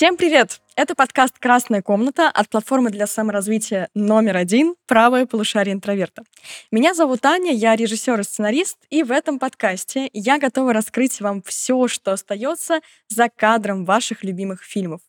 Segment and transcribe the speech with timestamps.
[0.00, 0.62] Всем привет!
[0.76, 6.22] Это подкаст «Красная комната» от платформы для саморазвития номер один «Правое полушарие интроверта».
[6.70, 11.42] Меня зовут Аня, я режиссер и сценарист, и в этом подкасте я готова раскрыть вам
[11.42, 15.02] все, что остается за кадром ваших любимых фильмов.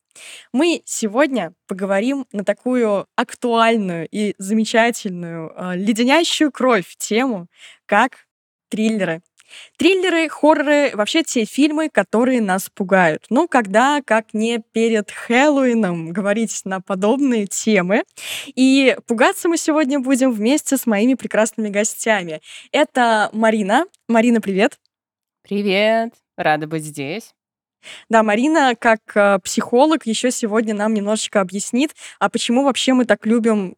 [0.52, 7.48] Мы сегодня поговорим на такую актуальную и замечательную, э, леденящую кровь тему,
[7.86, 8.26] как
[8.68, 9.22] триллеры.
[9.78, 13.26] Триллеры, хорроры, вообще те фильмы, которые нас пугают.
[13.30, 18.04] Ну, когда, как не перед Хэллоуином, говорить на подобные темы.
[18.48, 22.42] И пугаться мы сегодня будем вместе с моими прекрасными гостями.
[22.72, 23.86] Это Марина.
[24.08, 24.80] Марина, привет.
[25.44, 27.34] Привет, рада быть здесь.
[28.10, 33.26] Да, Марина, как э, психолог, еще сегодня нам немножечко объяснит, а почему вообще мы так
[33.26, 33.76] любим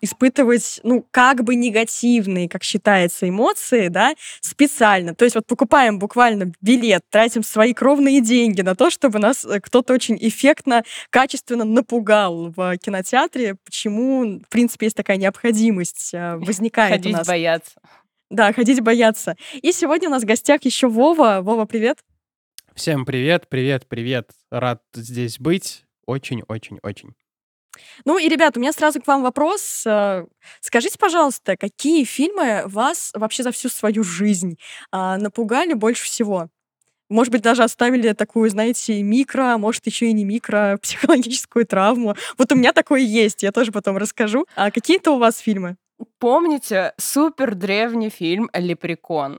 [0.00, 5.14] испытывать, ну, как бы негативные, как считается, эмоции, да, специально.
[5.14, 9.60] То есть вот покупаем буквально билет, тратим свои кровные деньги на то, чтобы нас э,
[9.60, 13.56] кто-то очень эффектно, качественно напугал в кинотеатре.
[13.64, 17.26] Почему, в принципе, есть такая необходимость э, возникает Ходить у нас.
[17.26, 17.80] бояться.
[18.30, 19.36] Да, ходить бояться.
[19.62, 21.40] И сегодня у нас в гостях еще Вова.
[21.42, 21.98] Вова, привет.
[22.74, 24.32] Всем привет, привет, привет.
[24.50, 25.84] Рад здесь быть.
[26.06, 27.14] Очень-очень-очень.
[28.04, 29.84] Ну и, ребят, у меня сразу к вам вопрос.
[29.86, 30.26] Э,
[30.60, 34.58] Скажите, пожалуйста, какие фильмы вас вообще за всю свою жизнь
[34.90, 36.48] а, напугали больше всего?
[37.08, 42.16] Может быть, даже оставили такую, знаете, микро, а может, еще и не микро, психологическую травму.
[42.38, 44.46] Вот у меня такое есть, я тоже потом расскажу.
[44.56, 45.76] А какие-то у вас фильмы?
[46.18, 49.38] Помните супер древний фильм «Лепрекон»?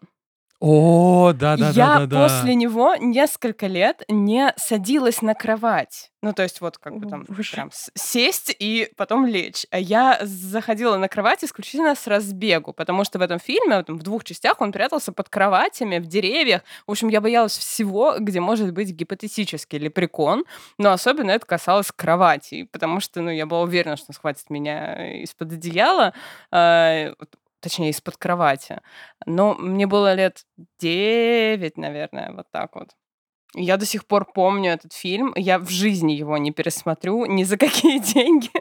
[0.62, 2.54] О, да, да, Я да, да, после да.
[2.54, 6.12] него несколько лет не садилась на кровать.
[6.22, 7.52] Ну, то есть вот как бы там боже.
[7.52, 9.68] прям сесть и потом лечь.
[9.70, 14.24] А я заходила на кровать исключительно с разбегу, потому что в этом фильме, в двух
[14.24, 16.64] частях, он прятался под кроватями, в деревьях.
[16.88, 20.46] В общем, я боялась всего, где может быть гипотетический лепрекон,
[20.78, 25.22] но особенно это касалось кровати, потому что, ну, я была уверена, что он схватит меня
[25.22, 26.14] из-под одеяла,
[26.50, 27.14] а,
[27.66, 28.80] точнее, из-под кровати.
[29.26, 30.46] Но мне было лет
[30.80, 32.90] 9, наверное, вот так вот.
[33.56, 35.34] Я до сих пор помню этот фильм.
[35.36, 38.52] Я в жизни его не пересмотрю ни за какие деньги.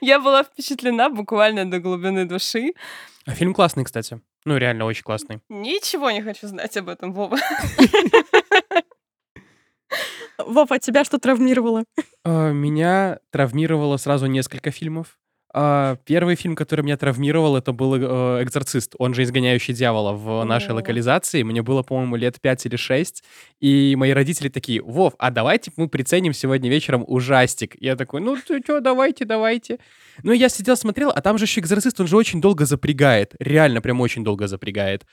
[0.00, 2.72] Я была впечатлена буквально до глубины души.
[3.26, 4.20] А фильм классный, кстати.
[4.46, 5.40] Ну, реально очень классный.
[5.50, 7.36] Ничего не хочу знать об этом, Вова.
[10.38, 11.84] Вова, тебя что травмировало?
[12.24, 15.18] А, Меня травмировало сразу несколько фильмов.
[15.54, 20.44] А, Первый фильм, который меня травмировал, это был э, «Экзорцист», он же «Изгоняющий дьявола» в
[20.44, 20.74] нашей О.
[20.74, 21.42] локализации.
[21.42, 23.22] Мне было, по-моему, лет 5 или 6.
[23.60, 27.76] И мои родители такие, Вов, а давайте мы приценим сегодня вечером ужастик.
[27.80, 29.78] Я такой, ну ты что, давайте, давайте.
[30.22, 33.34] Ну, я сидел, смотрел, а там же еще «Экзорцист», он же очень долго запрягает.
[33.38, 35.04] Реально, прям очень долго запрягает.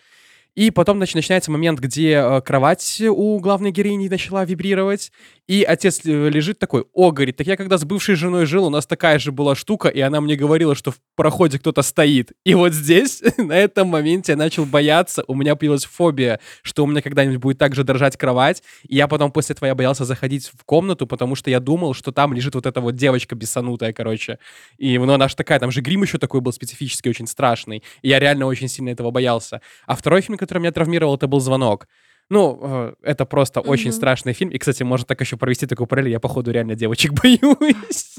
[0.59, 5.09] И потом значит, начинается момент, где э, кровать у главной героини начала вибрировать,
[5.47, 8.69] и отец э, лежит такой, о, говорит, так я когда с бывшей женой жил, у
[8.69, 12.33] нас такая же была штука, и она мне говорила, что в проходе кто-то стоит.
[12.43, 16.87] И вот здесь, на этом моменте я начал бояться, у меня появилась фобия, что у
[16.87, 20.51] меня когда-нибудь будет так же дрожать кровать, и я потом после этого я боялся заходить
[20.53, 24.39] в комнату, потому что я думал, что там лежит вот эта вот девочка бессанутая, короче.
[24.77, 27.81] И ну, она же такая, там же грим еще такой был специфический, очень страшный.
[28.01, 29.61] И я реально очень сильно этого боялся.
[29.87, 31.87] А второй фильм, который меня травмировал, это был «Звонок».
[32.31, 33.97] Ну, э, это просто очень Мгм.
[33.97, 34.51] страшный фильм.
[34.51, 36.11] И, кстати, можно так еще провести такую параллель.
[36.11, 38.15] Я, походу, реально девочек боюсь.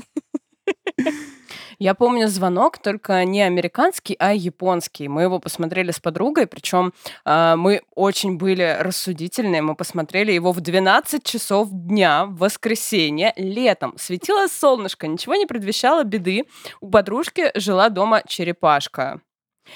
[1.79, 5.09] Я помню звонок, только не американский, а японский.
[5.09, 6.93] Мы его посмотрели с подругой, причем
[7.25, 9.63] а, мы очень были рассудительные.
[9.63, 13.95] Мы посмотрели его в 12 часов дня в воскресенье летом.
[13.97, 16.45] Светило солнышко, ничего не предвещало беды.
[16.81, 19.21] У подружки жила дома черепашка.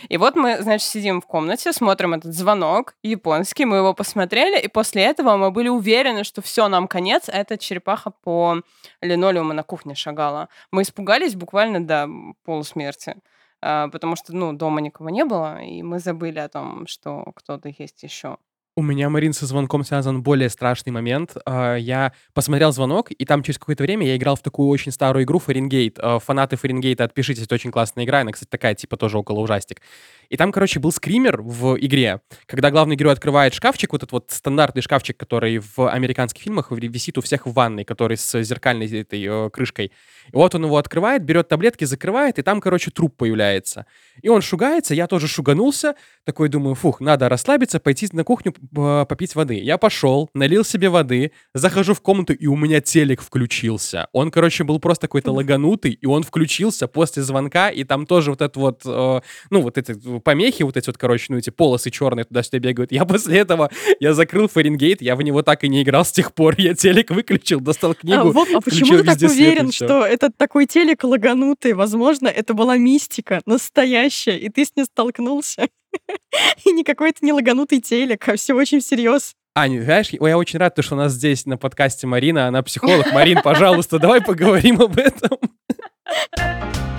[0.09, 4.69] И вот мы, значит, сидим в комнате, смотрим этот звонок японский, мы его посмотрели, и
[4.69, 8.63] после этого мы были уверены, что все, нам конец, а эта черепаха по
[9.01, 10.49] линолеуму на кухне шагала.
[10.71, 12.09] Мы испугались буквально до
[12.45, 13.17] полусмерти,
[13.61, 17.69] а, потому что, ну, дома никого не было, и мы забыли о том, что кто-то
[17.69, 18.39] есть еще.
[18.77, 21.37] У меня, Марин, со звонком связан более страшный момент.
[21.47, 25.23] А, Я посмотрел звонок, и там через какое-то время я играл в такую очень старую
[25.25, 26.01] игру Фаренгейт.
[26.01, 28.23] А, Фанаты Фаренгейта, отпишитесь, это очень классная игра.
[28.23, 29.81] Она, кстати, такая, типа, тоже около ужастик.
[30.29, 34.31] И там, короче, был скример в игре, когда главный герой открывает шкафчик, вот этот вот
[34.33, 39.25] стандартный шкафчик, который в американских фильмах висит у всех в ванной, который с зеркальной этой
[39.25, 39.93] э, крышкой.
[40.33, 43.87] И вот он его открывает, берет таблетки, закрывает, и там, короче, труп появляется.
[44.23, 45.95] И он шугается, я тоже шуганулся,
[46.25, 49.55] такой думаю, фух, надо расслабиться, пойти на кухню, попить воды.
[49.55, 54.09] Я пошел, налил себе воды, захожу в комнату, и у меня телек включился.
[54.13, 58.43] Он, короче, был просто какой-то лаганутый, и он включился после звонка, и там тоже вот
[58.43, 59.21] это вот, э,
[59.51, 62.93] ну, вот эти помехи, вот эти вот, короче, ну, эти полосы черные туда-сюда бегают.
[62.93, 63.71] Я после этого,
[64.01, 66.55] я закрыл Фаренгейт, я в него так и не играл с тех пор.
[66.59, 68.21] Я телек выключил, достал книгу.
[68.21, 71.73] А, вот, а почему ты так уверен, что этот такой телек лаганутый?
[71.75, 75.69] Возможно, это была мистика настоящая, и ты с ней столкнулся.
[76.65, 79.35] И не какой-то не лаганутый телек, а все очень всерьез.
[79.57, 83.13] Аня, знаешь, я очень рад, что у нас здесь на подкасте Марина, она психолог.
[83.13, 85.39] Марин, пожалуйста, давай поговорим об этом.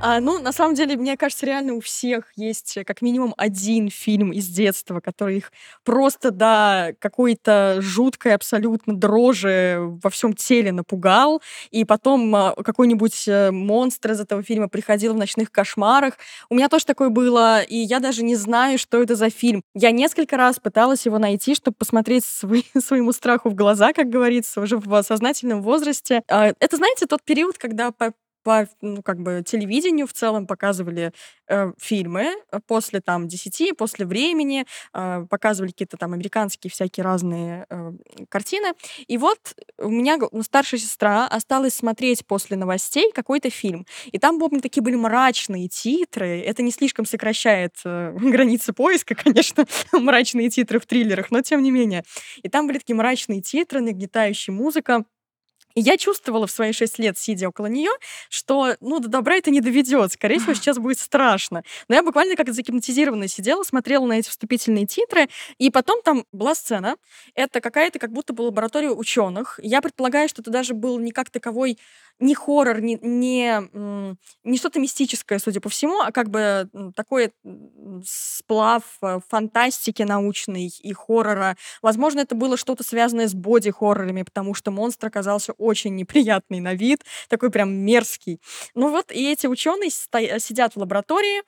[0.00, 3.90] А, ну, на самом деле, мне кажется, реально у всех есть э, как минимум один
[3.90, 5.52] фильм из детства, который их
[5.84, 11.42] просто до какой-то жуткой абсолютно дрожи во всем теле напугал.
[11.72, 16.14] И потом а, какой-нибудь э, монстр из этого фильма приходил в ночных кошмарах.
[16.48, 19.62] У меня тоже такое было, и я даже не знаю, что это за фильм.
[19.74, 24.60] Я несколько раз пыталась его найти, чтобы посмотреть свой, своему страху в глаза, как говорится,
[24.60, 26.22] уже в сознательном возрасте.
[26.28, 27.90] А, это, знаете, тот период, когда
[28.42, 31.12] по ну, как бы телевидению в целом показывали
[31.48, 37.66] э, фильмы э, после там 10, после времени, э, показывали какие-то там американские всякие разные
[37.68, 37.92] э,
[38.28, 38.72] картины.
[39.06, 39.38] И вот
[39.78, 43.86] у меня старшая сестра осталась смотреть после новостей какой-то фильм.
[44.12, 46.40] И там, помню, такие были мрачные титры.
[46.40, 51.70] Это не слишком сокращает э, границы поиска, конечно, мрачные титры в триллерах, но тем не
[51.70, 52.04] менее.
[52.42, 55.04] И там были такие мрачные титры, нагнетающая музыка.
[55.78, 57.92] И я чувствовала в свои шесть лет, сидя около нее,
[58.30, 60.12] что, ну, до добра это не доведет.
[60.12, 61.62] Скорее всего, сейчас будет страшно.
[61.88, 65.28] Но я буквально как загипнотизированная сидела, смотрела на эти вступительные титры,
[65.58, 66.96] и потом там была сцена.
[67.36, 69.60] Это какая-то как будто бы лаборатория ученых.
[69.62, 71.78] Я предполагаю, что это даже был не как таковой
[72.20, 73.62] не хоррор, не, не,
[74.44, 77.32] не что-то мистическое, судя по всему, а как бы такой
[78.04, 81.56] сплав э, фантастики научной и хоррора.
[81.82, 87.04] Возможно, это было что-то связанное с боди-хоррорами, потому что монстр оказался очень неприятный на вид,
[87.28, 88.40] такой прям мерзкий.
[88.74, 91.42] Ну вот, и эти ученые сидят в лаборатории,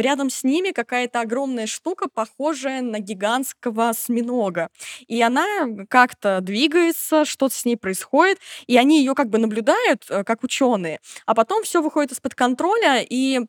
[0.00, 4.68] рядом с ними какая-то огромная штука, похожая на гигантского осьминога.
[5.06, 5.46] И она
[5.88, 11.00] как-то двигается, что-то с ней происходит, и они ее как бы наблюдают, э, как ученые.
[11.26, 13.40] А потом все выходит из-под контроля, и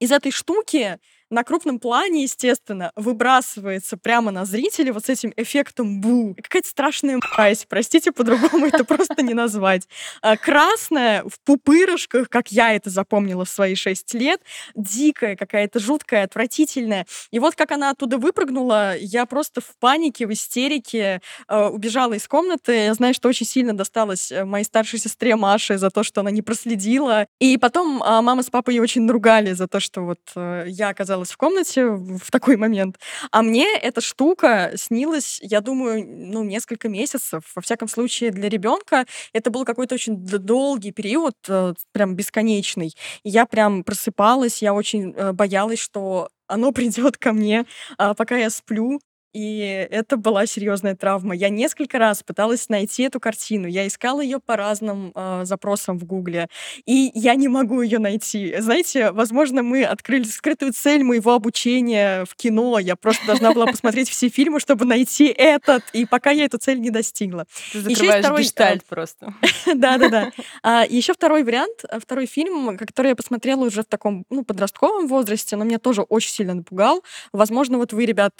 [0.00, 0.98] из этой штуки
[1.30, 6.34] на крупном плане, естественно, выбрасывается прямо на зрителя вот с этим эффектом бу.
[6.36, 9.88] Какая-то страшная мразь, простите, по-другому это просто не назвать.
[10.22, 14.40] А, красная, в пупырышках, как я это запомнила в свои шесть лет,
[14.74, 17.06] дикая какая-то, жуткая, отвратительная.
[17.30, 22.26] И вот как она оттуда выпрыгнула, я просто в панике, в истерике а, убежала из
[22.26, 22.72] комнаты.
[22.72, 26.30] Я знаю, что очень сильно досталось э, моей старшей сестре Маше за то, что она
[26.30, 27.26] не проследила.
[27.38, 30.88] И потом а, мама с папой ее очень наругали за то, что вот э, я
[30.88, 32.98] оказалась оказалась в комнате в такой момент.
[33.30, 37.42] А мне эта штука снилась, я думаю, ну, несколько месяцев.
[37.54, 42.94] Во всяком случае, для ребенка это был какой-то очень долгий период, э, прям бесконечный.
[43.24, 47.64] Я прям просыпалась, я очень э, боялась, что оно придет ко мне,
[47.98, 49.00] а, пока я сплю.
[49.32, 51.36] И это была серьезная травма.
[51.36, 53.68] Я несколько раз пыталась найти эту картину.
[53.68, 56.48] Я искала ее по разным э, запросам в Гугле.
[56.84, 58.56] И я не могу ее найти.
[58.58, 62.80] Знаете, возможно, мы открыли скрытую цель моего обучения в кино.
[62.80, 65.84] Я просто должна была посмотреть все фильмы, чтобы найти этот.
[65.92, 67.46] И пока я эту цель не достигла.
[67.72, 68.42] Ты закрываешь второй...
[68.42, 69.34] гештальт просто.
[69.74, 70.32] Да-да-да.
[70.62, 75.06] А, еще второй вариант, э, второй фильм, который я посмотрела уже в таком ну, подростковом
[75.06, 77.04] возрасте, но меня тоже очень сильно напугал.
[77.32, 78.34] Возможно, вот вы, ребят,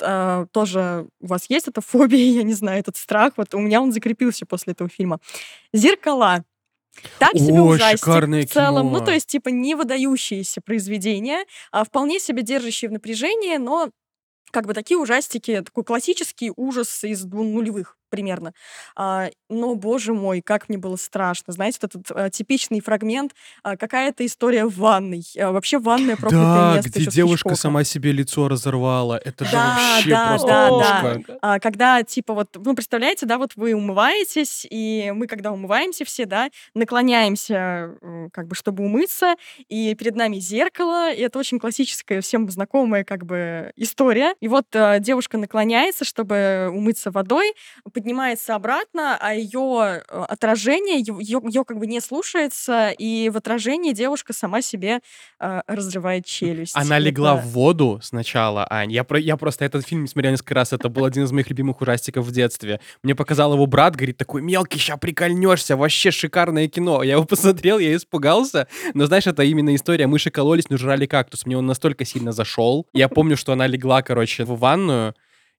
[0.53, 3.35] тоже тоже у вас есть эта фобия, я не знаю, этот страх.
[3.37, 5.21] Вот у меня он закрепился после этого фильма.
[5.73, 6.45] «Зеркала».
[7.21, 8.89] Так себе О, ужастик в целом.
[8.89, 8.99] Кино.
[8.99, 13.91] Ну, то есть, типа, не выдающиеся произведения, а вполне себе держащие в напряжении, но
[14.51, 18.53] как бы такие ужастики, такой классический ужас из нулевых примерно.
[18.97, 21.53] А, но, боже мой, как мне было страшно.
[21.53, 25.25] Знаете, вот этот а, типичный фрагмент, а, какая-то история в ванной.
[25.39, 26.91] А, вообще ванная проклятое да, место.
[26.91, 29.21] где девушка сама себе лицо разорвала.
[29.25, 31.39] Это же да, вообще да, просто да, да.
[31.41, 36.27] А, когда, типа, вот, ну, представляете, да, вот вы умываетесь, и мы, когда умываемся все,
[36.27, 37.95] да, наклоняемся,
[38.33, 39.35] как бы, чтобы умыться,
[39.69, 44.35] и перед нами зеркало, и это очень классическая, всем знакомая, как бы, история.
[44.41, 47.53] И вот а, девушка наклоняется, чтобы умыться водой,
[48.01, 53.93] поднимается обратно, а ее э, отражение, ее, ее как бы не слушается, и в отражении
[53.93, 55.01] девушка сама себе
[55.39, 56.75] э, разрывает челюсть.
[56.75, 58.91] Она Это- легла в воду сначала, Ань.
[58.91, 60.73] Я, про, я просто этот фильм смотрел несколько раз.
[60.73, 62.81] Это был один из моих любимых ужастиков в детстве.
[63.03, 67.03] Мне показал его брат, говорит, такой мелкий, ща прикольнешься, вообще шикарное кино.
[67.03, 68.67] Я его посмотрел, я испугался.
[68.95, 71.45] Но знаешь, это именно история «Мыши кололись, но жрали кактус».
[71.45, 72.87] Мне он настолько сильно зашел.
[72.95, 75.15] Я помню, что она легла, короче, в ванную,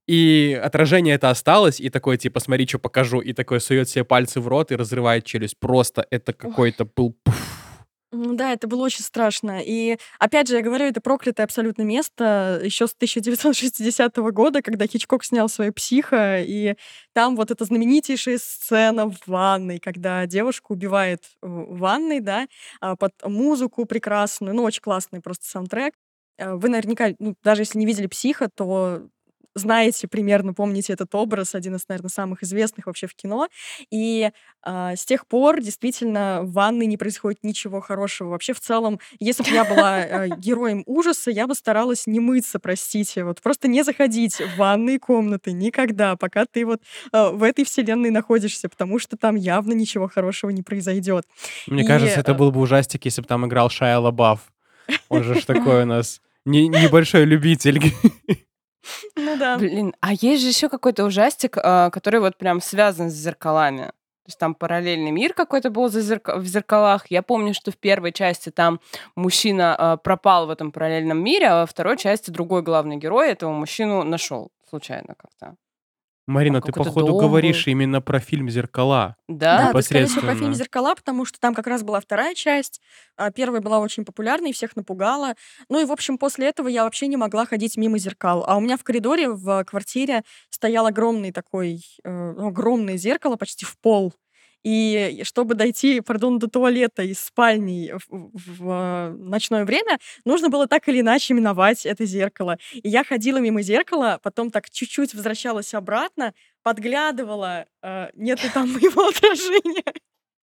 [0.08, 4.40] и отражение это осталось, и такой, типа, смотри, что покажу, и такой сует себе пальцы
[4.40, 5.58] в рот и разрывает челюсть.
[5.60, 7.16] Просто это какой-то был...
[8.14, 9.62] Ну да, это было очень страшно.
[9.64, 15.24] И опять же, я говорю, это проклятое абсолютно место еще с 1960 года, когда Хичкок
[15.24, 16.76] снял свое «Психо», и
[17.14, 22.48] там вот эта знаменитейшая сцена в ванной, когда девушка убивает в ванной, да,
[22.82, 25.94] а, под музыку прекрасную, ну, очень классный просто саундтрек.
[26.38, 29.08] Э, Вы наверняка, ну, даже если не видели «Психо», то
[29.56, 33.48] знаете примерно, помните этот образ, один из, наверное, самых известных вообще в кино.
[33.90, 34.30] И
[34.64, 38.30] а, с тех пор действительно в ванной не происходит ничего хорошего.
[38.30, 42.60] Вообще в целом, если бы я была э, героем ужаса, я бы старалась не мыться,
[42.60, 46.82] простите, вот просто не заходить в ванные комнаты никогда, пока ты вот
[47.12, 51.26] э, в этой вселенной находишься, потому что там явно ничего хорошего не произойдет.
[51.68, 54.52] Мне И, кажется, это э, был бы ужастик, если бы там играл Шайа Лабаф.
[55.10, 57.82] Он же ж такой у нас не- небольшой любитель.
[59.16, 59.58] Ну да.
[59.58, 63.88] Блин, а есть же еще какой-то ужастик, а, который вот прям связан с зеркалами.
[64.24, 67.06] То есть там параллельный мир какой-то был за зерка- в зеркалах.
[67.10, 68.80] Я помню, что в первой части там
[69.16, 73.52] мужчина а, пропал в этом параллельном мире, а во второй части другой главный герой этого
[73.52, 75.56] мужчину нашел случайно как-то.
[76.32, 77.72] Марина, Там ты, походу, говоришь был.
[77.72, 79.16] именно про фильм «Зеркала».
[79.28, 79.72] Да?
[79.74, 80.54] Да, скорее всего, про фильм.
[80.54, 82.82] «Зеркала», потому что там как раз была вторая часть.
[83.18, 85.36] а Первая была очень популярной, всех напугала.
[85.70, 88.44] Ну и, в общем, после этого я вообще не могла ходить мимо зеркал.
[88.48, 93.78] А у меня в коридоре в квартире стоял огромный такой, э, огромное зеркало почти в
[93.78, 94.14] пол.
[94.64, 100.68] И чтобы дойти, пардон, до туалета из спальни в, в, э, ночное время, нужно было
[100.68, 102.58] так или иначе миновать это зеркало.
[102.74, 108.70] И я ходила мимо зеркала, потом так чуть-чуть возвращалась обратно, подглядывала, э, нет ли там
[108.74, 109.84] моего отражения.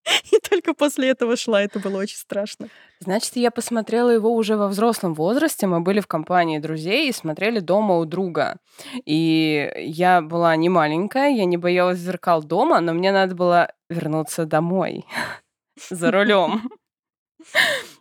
[0.32, 1.62] И только после этого шла.
[1.62, 2.68] Это было очень страшно.
[3.00, 5.66] Значит, я посмотрела его уже во взрослом возрасте.
[5.66, 8.56] Мы были в компании друзей и смотрели дома у друга.
[9.04, 14.46] И я была не маленькая, я не боялась зеркал дома, но мне надо было вернуться
[14.46, 15.04] домой
[15.90, 16.70] за рулем.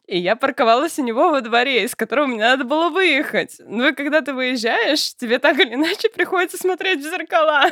[0.07, 3.57] И я парковалась у него во дворе, из которого мне надо было выехать.
[3.59, 7.65] Ну и когда ты выезжаешь, тебе так или иначе приходится смотреть в зеркала.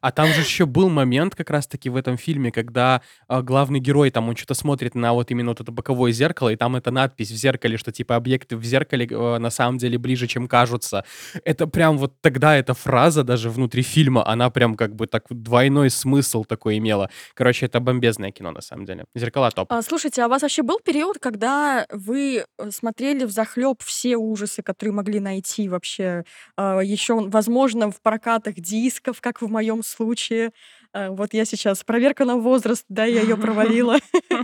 [0.00, 4.10] А там же еще был момент как раз-таки в этом фильме, когда а, главный герой,
[4.10, 7.30] там, он что-то смотрит на вот именно вот это боковое зеркало, и там эта надпись
[7.30, 11.04] в зеркале, что типа объекты в зеркале э, на самом деле ближе, чем кажутся.
[11.44, 15.90] Это прям вот тогда эта фраза даже внутри фильма, она прям как бы так двойной
[15.90, 17.10] смысл такой имела.
[17.34, 19.04] Короче, это бомбезное кино на самом деле.
[19.14, 19.72] Зеркала топ.
[19.72, 24.16] А, слушайте, а у вас вообще был период, когда вы э, смотрели в захлеб все
[24.16, 26.24] ужасы, которые могли найти вообще?
[26.58, 30.52] еще, возможно, в прокатах дисков, как в моем случае.
[30.92, 33.98] А, Вот я сейчас проверка на возраст, да, я ее провалила.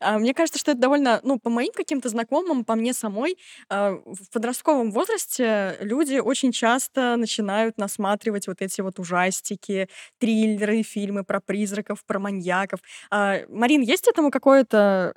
[0.00, 3.36] А, Мне кажется, что это довольно, ну, по моим каким-то знакомым, по мне самой,
[3.68, 11.24] а, в подростковом возрасте люди очень часто начинают насматривать вот эти вот ужастики, триллеры, фильмы
[11.24, 12.80] про призраков, про маньяков.
[13.10, 15.14] А, Марин, есть этому какое-то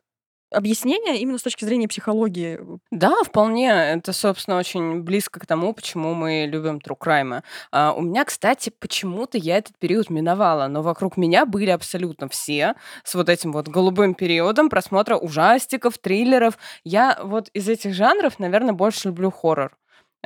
[0.51, 2.59] объяснение именно с точки зрения психологии?
[2.91, 3.69] Да, вполне.
[3.69, 7.41] Это, собственно, очень близко к тому, почему мы любим true crime.
[7.71, 12.75] А, у меня, кстати, почему-то я этот период миновала, но вокруг меня были абсолютно все
[13.03, 16.57] с вот этим вот голубым периодом просмотра ужастиков, триллеров.
[16.83, 19.75] Я вот из этих жанров, наверное, больше люблю хоррор.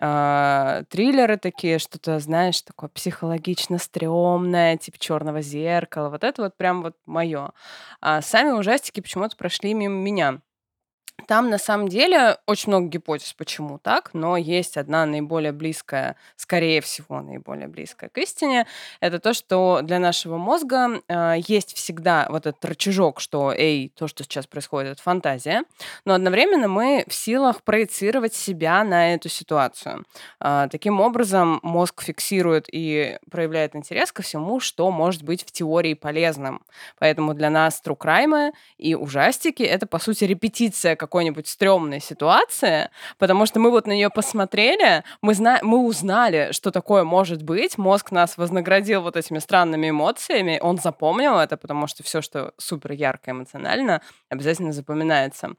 [0.01, 6.09] А, триллеры такие, что-то, знаешь, такое психологично стрёмное, типа черного зеркала.
[6.09, 7.51] Вот это вот прям вот мое.
[8.01, 10.41] А сами ужастики почему-то прошли мимо меня.
[11.27, 16.81] Там на самом деле очень много гипотез, почему так, но есть одна наиболее близкая, скорее
[16.81, 18.67] всего, наиболее близкая к истине.
[18.99, 24.07] Это то, что для нашего мозга э, есть всегда вот этот рычажок, что, эй, то,
[24.07, 25.63] что сейчас происходит, это фантазия,
[26.03, 30.05] но одновременно мы в силах проецировать себя на эту ситуацию.
[30.39, 35.93] А, таким образом, мозг фиксирует и проявляет интерес ко всему, что может быть в теории
[35.93, 36.63] полезным.
[36.99, 43.59] Поэтому для нас true и ужастики— это, по сути, репетиция какой-нибудь стрёмной ситуации, потому что
[43.59, 48.37] мы вот на нее посмотрели, мы, зна- мы узнали, что такое может быть, мозг нас
[48.37, 54.01] вознаградил вот этими странными эмоциями, он запомнил это, потому что все, что супер ярко эмоционально,
[54.29, 55.49] обязательно запоминается.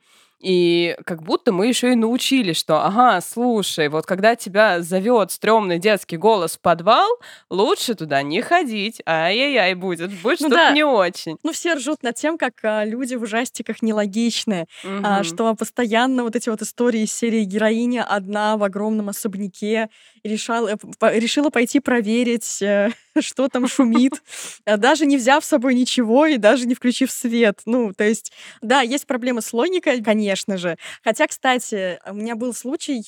[0.44, 5.78] И как будто мы еще и научились, что, ага, слушай, вот когда тебя зовет стрёмный
[5.78, 7.08] детский голос в подвал,
[7.48, 10.70] лучше туда не ходить, ай-яй-яй будет, будет Ну что-то да.
[10.72, 11.38] не очень.
[11.42, 14.66] Ну, все ржут над тем, как а, люди в ужастиках нелогичны,
[15.02, 15.24] а, Мгм.
[15.24, 19.88] что постоянно вот эти вот истории из серии героиня одна в огромном особняке
[20.24, 22.90] решала, э, решила пойти проверить, э,
[23.20, 24.22] что там шумит,
[24.66, 27.60] а, даже не взяв с собой ничего и даже не включив свет.
[27.66, 30.76] Ну, то есть, да, есть проблемы с логикой, конечно же.
[31.02, 33.02] Хотя, кстати, у меня был случай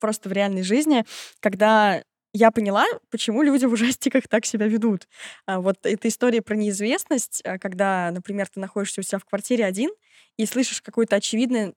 [0.00, 1.04] просто в реальной жизни,
[1.40, 5.08] когда я поняла, почему люди в ужастиках так себя ведут.
[5.46, 9.64] А, Вот эта история про неизвестность, а, когда, например, ты находишься у себя в квартире
[9.64, 9.90] один
[10.36, 11.74] и слышишь какой-то очевидный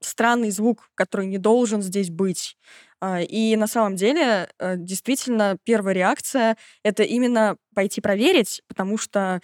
[0.00, 2.56] странный звук, который не должен здесь быть.
[3.04, 9.40] А, И на самом деле, э, действительно, первая реакция— это именно пойти проверить, потому что,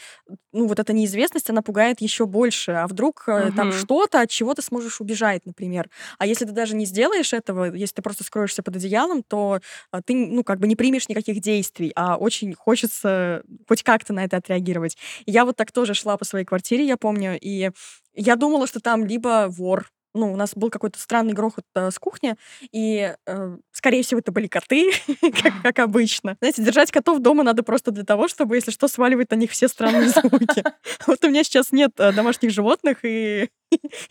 [0.52, 2.70] ну, вот эта неизвестность, она пугает еще больше.
[2.72, 5.90] А вдруг э, там что-то, от чего ты сможешь убежать, например.
[6.18, 9.58] А если ты даже не сделаешь этого, если ты просто скроешься под одеялом, то
[9.90, 14.22] а, ты, ну, как бы не примешь никаких действий, а очень хочется хоть как-то на
[14.24, 14.96] это отреагировать.
[15.26, 17.70] Я вот так тоже шла по своей квартире, я помню, и
[18.14, 21.98] я думала, что там либо вор, ну, у нас был какой-то странный грохот э, с
[21.98, 22.36] кухни,
[22.72, 24.90] и, э, скорее всего, это были коты,
[25.42, 26.36] как, как обычно.
[26.40, 29.68] Знаете, держать котов дома надо просто для того, чтобы, если что, сваливать на них все
[29.68, 30.64] странные звуки.
[31.06, 33.48] Вот у меня сейчас нет э, домашних животных, и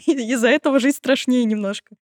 [0.06, 1.96] и из-за этого жизнь страшнее немножко.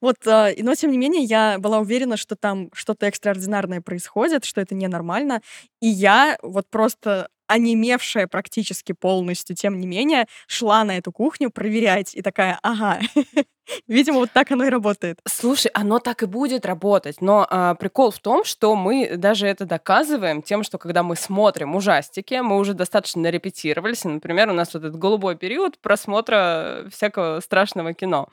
[0.00, 4.60] Вот, и- но тем не менее, я была уверена, что там что-то экстраординарное происходит, что
[4.60, 5.42] это ненормально.
[5.82, 12.14] И я вот просто онемевшая практически полностью, тем не менее, шла на эту кухню проверять.
[12.14, 13.00] И такая, ага,
[13.88, 15.18] видимо, вот так оно и работает.
[15.26, 19.64] Слушай, оно так и будет работать, но а, прикол в том, что мы даже это
[19.64, 24.04] доказываем тем, что когда мы смотрим ужастики, мы уже достаточно репетировались.
[24.04, 28.28] Например, у нас вот этот голубой период просмотра всякого страшного кино.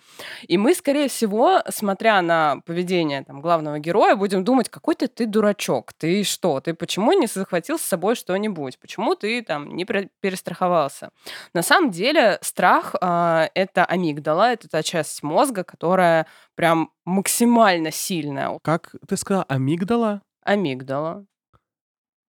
[0.47, 5.93] И мы, скорее всего, смотря на поведение там, главного героя, будем думать, какой ты дурачок,
[5.93, 11.09] ты что, ты почему не захватил с собой что-нибудь, почему ты там не перестраховался.
[11.53, 18.57] На самом деле страх а, это амигдала, это та часть мозга, которая прям максимально сильная.
[18.63, 20.21] Как ты сказала, амигдала?
[20.43, 21.25] Амигдала.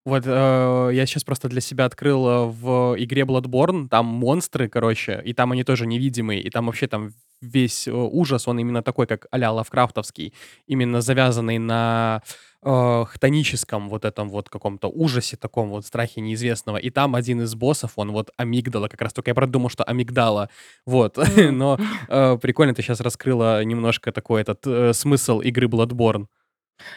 [0.05, 5.21] Вот э, я сейчас просто для себя открыл э, в игре Bloodborne, там монстры, короче,
[5.25, 9.07] и там они тоже невидимые, и там вообще там весь э, ужас, он именно такой,
[9.07, 10.33] как а-ля Лавкрафтовский,
[10.67, 12.21] именно завязанный на
[12.63, 16.77] э, хтоническом вот этом вот каком-то ужасе, таком вот страхе неизвестного.
[16.77, 19.13] И там один из боссов, он вот амигдала как раз.
[19.13, 20.49] Только я правда думал, что амигдала.
[20.85, 21.17] Вот.
[21.37, 26.27] Но э, прикольно ты сейчас раскрыла немножко такой этот э, смысл игры Bloodborne.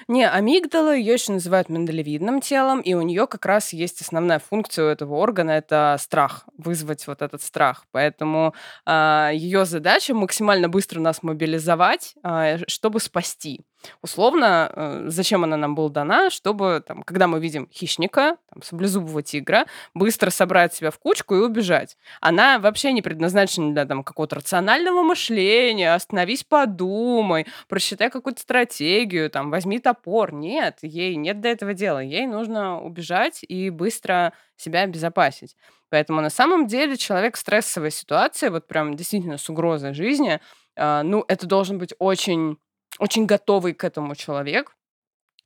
[0.09, 4.87] Не, амигдала ее еще называют миндалевидным телом, и у нее как раз есть основная функция
[4.87, 7.85] у этого органа это страх, вызвать вот этот страх.
[7.93, 8.55] Поэтому
[8.87, 13.65] ее задача максимально быстро нас мобилизовать, а, чтобы спасти.
[14.03, 19.23] Условно, э, зачем она нам была дана, чтобы, там, когда мы видим хищника, там, саблезубого
[19.23, 21.97] тигра, быстро собрать себя в кучку и убежать.
[22.21, 29.51] Она вообще не предназначена для там, какого-то рационального мышления, остановись, подумай, просчитай какую-то стратегию, там,
[29.51, 30.33] возьми топор.
[30.33, 31.99] Нет, ей нет до этого дела.
[32.01, 35.57] Ей нужно убежать и быстро себя обезопасить.
[35.91, 40.41] Поэтому на самом деле человек в стрессовой ситуации, вот прям действительно с угрозой жизни,
[40.75, 42.57] а, ну, это должен быть очень,
[42.99, 44.77] очень готовый к этому человек,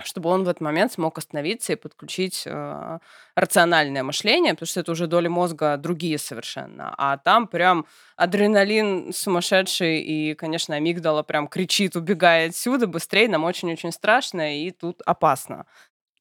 [0.05, 2.99] чтобы он в этот момент смог остановиться и подключить э,
[3.35, 6.95] рациональное мышление, потому что это уже доли мозга другие совершенно.
[6.99, 13.93] А там прям адреналин сумасшедший, и, конечно, амигдала прям кричит, убегая отсюда, быстрее, нам очень-очень
[13.93, 15.65] страшно, и тут опасно.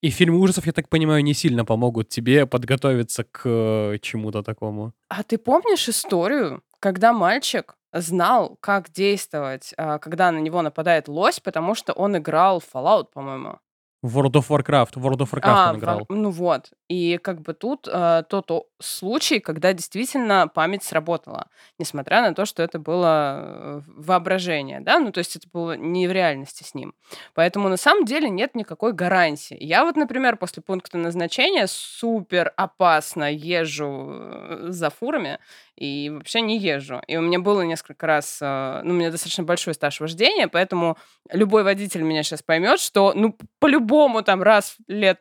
[0.02, 4.94] И фильмы ужасов, я так понимаю, не сильно помогут тебе подготовиться к э, чему-то такому.
[5.10, 11.40] А ты помнишь историю, когда мальчик знал, как действовать, а, когда на него нападает лось,
[11.40, 13.58] потому что он играл в Fallout, по-моему.
[14.06, 14.92] В World of Warcraft.
[14.96, 16.06] В World of Warcraft А, он играл.
[16.10, 16.70] ну вот.
[16.88, 21.48] И как бы тут э, тот случай, когда действительно память сработала,
[21.80, 26.08] несмотря на то, что это было э, воображение, да, ну то есть это было не
[26.08, 26.94] в реальности с ним.
[27.34, 29.58] Поэтому на самом деле нет никакой гарантии.
[29.60, 35.40] Я вот, например, после пункта назначения супер опасно езжу э, за фурами
[35.76, 37.02] и вообще не езжу.
[37.08, 40.96] И у меня было несколько раз, э, ну у меня достаточно большой стаж вождения, поэтому
[41.32, 45.20] любой водитель меня сейчас поймет, что, ну, по-любому там раз лет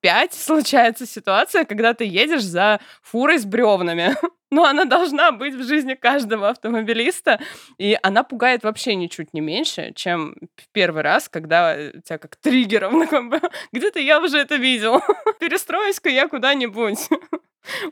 [0.00, 4.14] пять случается ситуация, когда ты едешь за фурой с бревнами.
[4.48, 7.40] Ну, она должна быть в жизни каждого автомобилиста,
[7.78, 12.36] и она пугает вообще ничуть не меньше, чем в первый раз, когда э, тебя как
[12.36, 13.02] триггером,
[13.72, 15.00] где-то я уже это видел.
[15.40, 17.08] Перестроюсь-ка я куда-нибудь,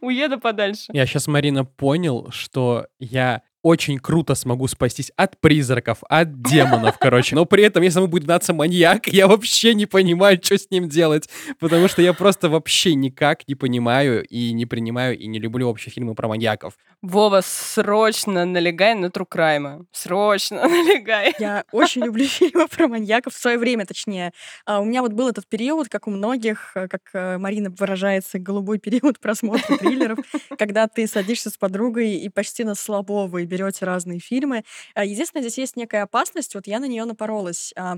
[0.00, 0.92] уеду подальше.
[0.92, 7.34] Я сейчас, Марина, понял, что я очень круто смогу спастись от призраков, от демонов, короче.
[7.34, 10.88] Но при этом, если ему будет гнаться маньяк, я вообще не понимаю, что с ним
[10.88, 11.30] делать.
[11.58, 15.90] Потому что я просто вообще никак не понимаю и не принимаю и не люблю вообще
[15.90, 16.74] фильмы про маньяков.
[17.00, 19.86] Вова, срочно налегай на Трукрайма.
[19.92, 21.34] Срочно налегай.
[21.38, 24.32] Я очень люблю фильмы про маньяков в свое время, точнее.
[24.66, 28.38] А у меня вот был этот период, как у многих, э, как э, Марина выражается,
[28.38, 30.18] голубой период просмотра триллеров,
[30.58, 34.64] когда ты садишься с подругой и почти на слабо вы берете разные фильмы.
[34.94, 37.72] А, единственное, здесь есть некая опасность, вот я на нее напоролась.
[37.76, 37.96] А,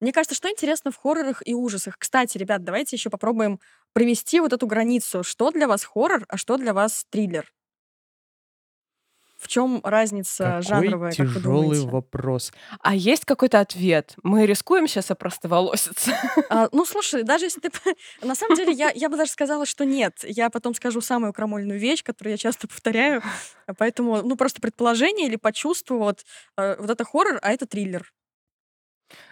[0.00, 1.98] мне кажется, что интересно в хоррорах и ужасах.
[1.98, 3.60] Кстати, ребят, давайте еще попробуем
[3.92, 5.22] провести вот эту границу.
[5.24, 7.50] Что для вас хоррор, а что для вас триллер?
[9.44, 11.88] В чем разница Какой жанровая, как вы тяжелый думаете?
[11.88, 12.52] вопрос.
[12.80, 14.14] А есть какой-то ответ?
[14.22, 16.12] Мы рискуем сейчас опростоволоситься?
[16.48, 17.70] А, ну, слушай, даже если ты...
[18.22, 20.14] На самом деле, я, я бы даже сказала, что нет.
[20.22, 23.22] Я потом скажу самую крамольную вещь, которую я часто повторяю.
[23.76, 26.24] Поэтому, ну, просто предположение или почувствую, вот,
[26.56, 28.10] э, вот это хоррор, а это триллер.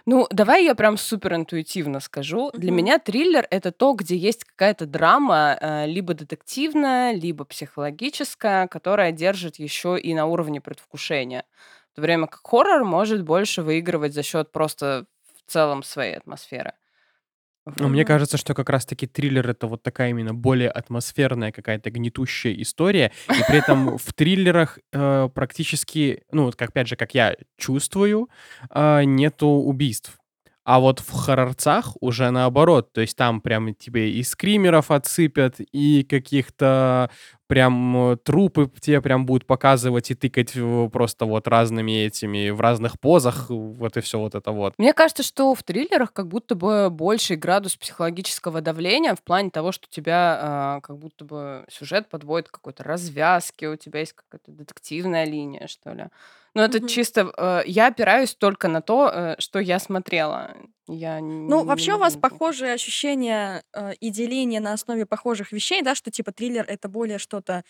[0.07, 2.51] Ну, давай я прям супер интуитивно скажу.
[2.55, 2.77] Для Мгм.
[2.79, 9.57] меня триллер это то, где есть какая-то драма, э, либо детективная, либо психологическая, которая держит
[9.59, 11.45] еще и на уровне предвкушения.
[11.93, 15.07] В то время как хоррор может больше выигрывать за счет просто
[15.47, 16.73] в целом своей атмосферы.
[17.79, 22.55] Ну, мне кажется, что как раз-таки триллер это вот такая именно более атмосферная какая-то гнетущая
[22.61, 27.37] история, и при этом в триллерах э, практически, ну вот как опять же, как я
[27.57, 28.29] чувствую,
[28.71, 30.19] а, нету убийств.
[30.65, 36.05] А вот в хоррорцах уже наоборот, то есть там прям тебе и скримеров отсыпят, и
[36.05, 37.11] каких-то
[37.49, 42.61] прям э, трупы тебе прям будут показывать и тыкать в- просто вот разными этими, в
[42.61, 44.75] разных позах, вот и все вот это вот.
[44.79, 49.73] Мне кажется, что в триллерах как будто бы больший градус психологического давления в плане того,
[49.73, 54.53] что тебя а, как будто бы сюжет подводит к какой-то развязке, у тебя есть какая-то
[54.53, 56.07] детективная линия, что ли.
[56.55, 56.87] Но это Мгм.
[56.87, 57.33] чисто...
[57.37, 60.55] э, я опираюсь только на то, э, что я смотрела.
[60.89, 65.83] Я Ну, не вообще у вас похожие ощущения э, и деление на основе похожих вещей,
[65.83, 67.65] да, что типа триллер это более что-то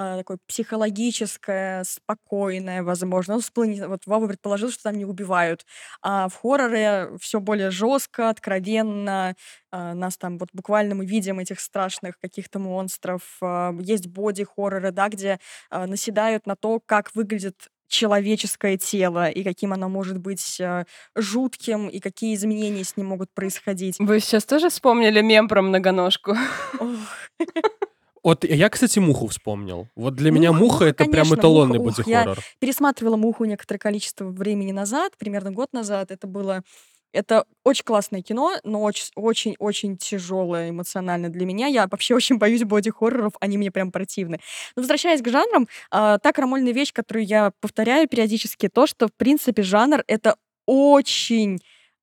[0.00, 3.34] э, такое психологическое, спокойное, возможно.
[3.34, 5.66] Ну, всплыни- вот Вова предположил, что там не убивают.
[6.02, 9.34] А в хорроре все более жестко, откровенно.
[9.72, 13.40] Нас там вот буквально мы видим этих страшных каких-то монстров.
[13.80, 15.38] Есть боди-хорроры, да, где
[15.70, 20.84] наседают на то, как выглядит человеческое тело и каким оно может быть э,
[21.16, 23.96] жутким и какие изменения с ним могут происходить.
[23.98, 26.36] Вы сейчас тоже вспомнили мем про многоножку?
[28.24, 29.88] Вот я, кстати, муху вспомнил.
[29.96, 32.00] Вот для меня Муха, муха это прям конечно, эталонный муха.
[32.00, 32.44] Ух, я боди-хоррор.
[32.58, 36.10] пересматривала «Муху» некоторое количество времени назад, примерно год назад.
[36.10, 36.62] Это было...
[37.12, 41.66] Это очень классное кино, но очень-очень тяжелое эмоционально для меня.
[41.66, 44.40] Я вообще очень боюсь боди-хорроров, они мне прям противны.
[44.76, 49.12] Но возвращаясь к жанрам, а, та крамольная вещь, которую я повторяю периодически, то, что, в
[49.14, 51.60] принципе, жанр— это очень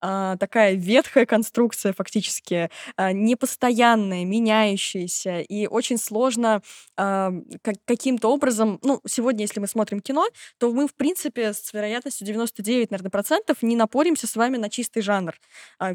[0.08, 6.62] а, такая ветхая конструкция фактически, а, непостоянная, меняющаяся, и очень сложно
[6.96, 7.32] а,
[7.64, 10.28] как- каким-то образом, ну, сегодня, если мы смотрим кино,
[10.60, 15.02] то мы, в принципе, с вероятностью 99, наверное, процентов не напоримся с вами на чистый
[15.02, 15.34] жанр.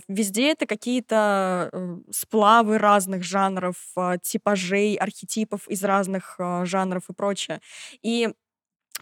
[0.08, 3.76] Везде это какие-то э, сплавы разных жанров,
[4.22, 7.60] типажей, архетипов из разных жанров и прочее.
[8.02, 8.28] И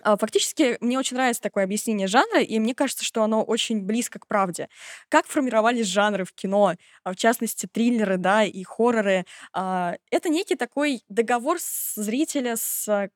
[0.05, 4.27] Фактически, мне очень нравится такое объяснение жанра, и мне кажется, что оно очень близко к
[4.27, 4.69] правде.
[5.09, 9.25] Как формировались жанры в кино, а в частности, триллеры, да, и хорроры?
[9.53, 11.59] А, Это некий такой договор
[11.95, 13.09] зрителя с а,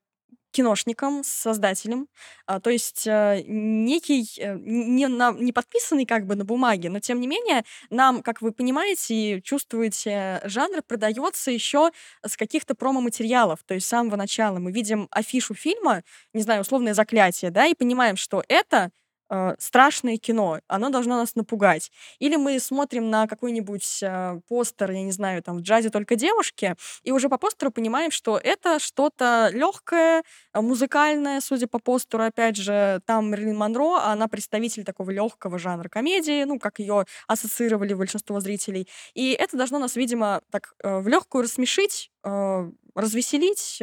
[0.52, 2.08] киношником, с создателем.
[2.46, 7.00] А, То есть э, некий, э, не, на- не подписанный как бы на бумаге, но
[7.00, 11.90] тем не менее нам, как вы понимаете и чувствуете, жанр продается еще
[12.24, 13.60] с каких-то промо-материалов.
[13.66, 17.74] То есть с самого начала мы видим афишу фильма, не знаю, условное заклятие, да, и
[17.74, 18.90] понимаем, что это
[19.33, 21.90] э, страшное кино, оно должно нас напугать.
[22.18, 26.77] Или мы смотрим на какой-нибудь э, постер, я не знаю, там в джазе только девушки,
[27.03, 32.57] и уже по постеру понимаем, что это что-то легкое, э, музыкальное, судя по постеру, опять
[32.57, 37.95] же, там Мерлин Монро, а она представитель такого легкого жанра комедии, ну, как ее ассоциировали
[37.95, 38.88] большинство зрителей.
[39.14, 43.79] И это должно нас, видимо, так э, в легкую рассмешить, э, развеселить,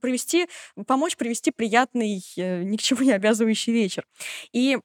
[0.00, 0.48] привести,
[0.86, 4.04] помочь привести приятный, э, ни к чему не обязывающий вечер.
[4.52, 4.78] И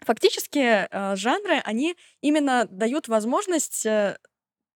[0.00, 4.16] фактически э, жанры, они именно дают возможность э,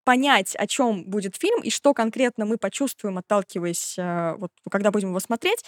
[0.04, 3.96] понять, о чем будет фильм и что конкретно мы почувствуем, отталкиваясь,
[4.38, 5.64] вот, когда будем его смотреть,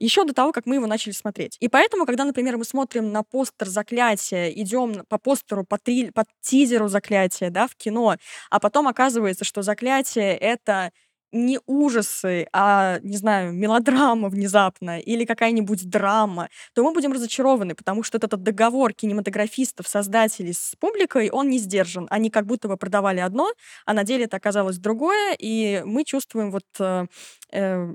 [0.00, 1.56] еще до того, как мы его начали смотреть.
[1.60, 6.24] И поэтому, когда, например, мы смотрим на постер заклятия, идем по постеру, по, трил- по
[6.40, 8.16] тизеру заклятия, да, в кино,
[8.50, 10.90] а потом оказывается, что заклятие— это
[11.32, 18.02] не ужасы, а, не знаю, мелодрама внезапно или какая-нибудь драма, то мы будем разочарованы, потому
[18.02, 22.06] что этот договор кинематографистов, создателей с публикой, он не сдержан.
[22.10, 23.52] Они как будто бы продавали одно,
[23.86, 27.06] а на деле это оказалось другое, и мы чувствуем вот, э,
[27.52, 27.86] э,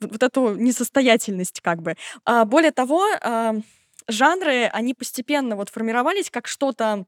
[0.00, 1.96] вот эту несостоятельность как бы.
[2.24, 3.52] А, более того, э,
[4.08, 7.04] жанры, они постепенно вот формировались как что-то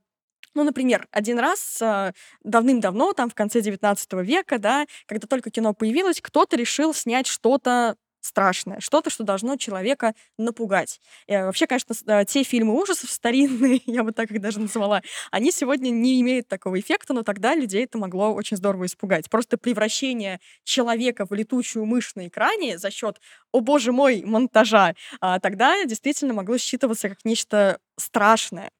[0.54, 2.12] ну, например, один раз э,
[2.42, 7.96] давным-давно, там в конце 19 века, да, когда только кино появилось, кто-то решил снять что-то
[8.20, 11.00] страшное, что-то, что должно человека напугать.
[11.26, 15.02] И, э, вообще, конечно, э, те фильмы ужасов старинные, я бы так их даже назвала,
[15.30, 19.28] они сегодня не имеют такого эффекта, но тогда людей это могло очень здорово испугать.
[19.30, 23.20] Просто превращение человека в летучую мышь на экране за счет,
[23.52, 28.70] о боже мой, монтажа, а, тогда действительно могло считываться как нечто страшное.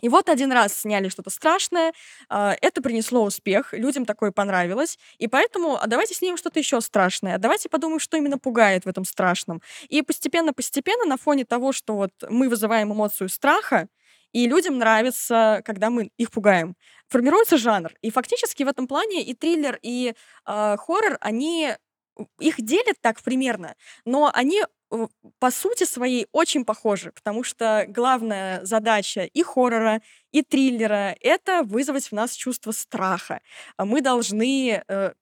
[0.00, 1.92] И вот один раз сняли что-то страшное,
[2.28, 7.34] а, это принесло успех, людям такое понравилось, и поэтому а давайте снимем что-то еще страшное,
[7.36, 9.62] а давайте подумаем, что именно пугает в этом страшном.
[9.88, 13.88] И постепенно-постепенно на фоне того, что вот мы вызываем эмоцию страха,
[14.32, 16.76] и людям нравится, когда мы их пугаем.
[17.08, 17.92] Формируется жанр.
[18.02, 20.14] И фактически в этом плане и триллер, и
[20.46, 21.72] э, хоррор, они
[22.40, 24.62] их делят так примерно, но они
[25.38, 30.00] по сути своей очень похожи, потому что главная задача и хоррора,
[30.32, 33.40] и триллера— это вызвать в нас чувство страха.
[33.76, 35.12] А мы должны э,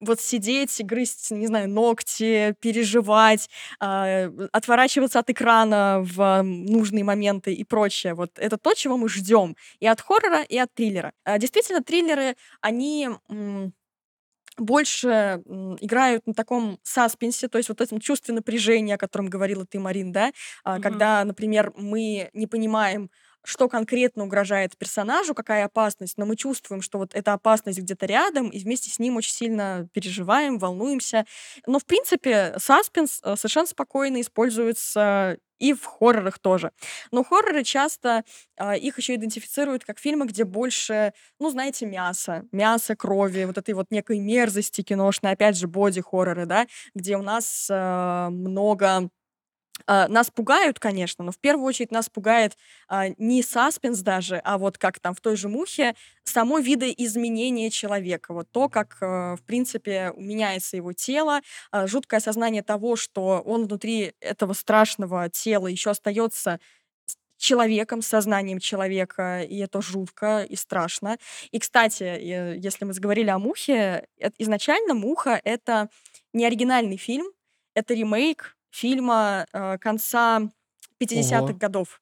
[0.00, 3.48] вот сидеть, грызть, не знаю, ногти, переживать,
[3.80, 8.14] э, отворачиваться от экрана в нужные моменты и прочее.
[8.14, 11.12] Вот это то, чего мы ждем и от хоррора, и от триллера.
[11.24, 13.10] А действительно, триллеры, они
[14.58, 15.42] больше
[15.80, 20.12] играют на таком саспенсе, то есть вот этом чувстве напряжения, о котором говорила ты, Марин,
[20.12, 20.32] да,
[20.64, 23.10] а, когда, например, мы не понимаем,
[23.44, 28.48] что конкретно угрожает персонажу, какая опасность, но мы чувствуем, что вот эта опасность где-то рядом,
[28.48, 31.26] и вместе с ним очень сильно переживаем, волнуемся.
[31.66, 36.70] Но, в принципе, саспенс э, совершенно спокойно используется и в хоррорах тоже.
[37.10, 38.24] Но хорроры часто
[38.58, 43.74] э, их еще идентифицируют как фильмы, где больше, ну, знаете, мяса, мяса, крови, вот этой
[43.74, 49.08] вот некой мерзости киношной, опять же, боди-хорроры, да, где у нас э, много
[49.86, 52.56] нас пугают, конечно, но в первую очередь нас пугает
[52.88, 58.32] а, не саспенс даже, а вот как там в той же «Мухе» само видоизменение человека.
[58.32, 63.66] Вот то, как, а, в принципе, меняется его тело, а, жуткое осознание того, что он
[63.66, 66.60] внутри этого страшного тела еще остается
[67.36, 71.18] человеком, сознанием человека, и это жутко и страшно.
[71.50, 72.04] И, кстати,
[72.58, 74.06] если мы заговорили о «Мухе»,
[74.38, 75.88] изначально «Муха»— это
[76.32, 77.26] не оригинальный фильм,
[77.74, 80.42] это ремейк фильма э, конца
[80.98, 82.00] 50-х годов.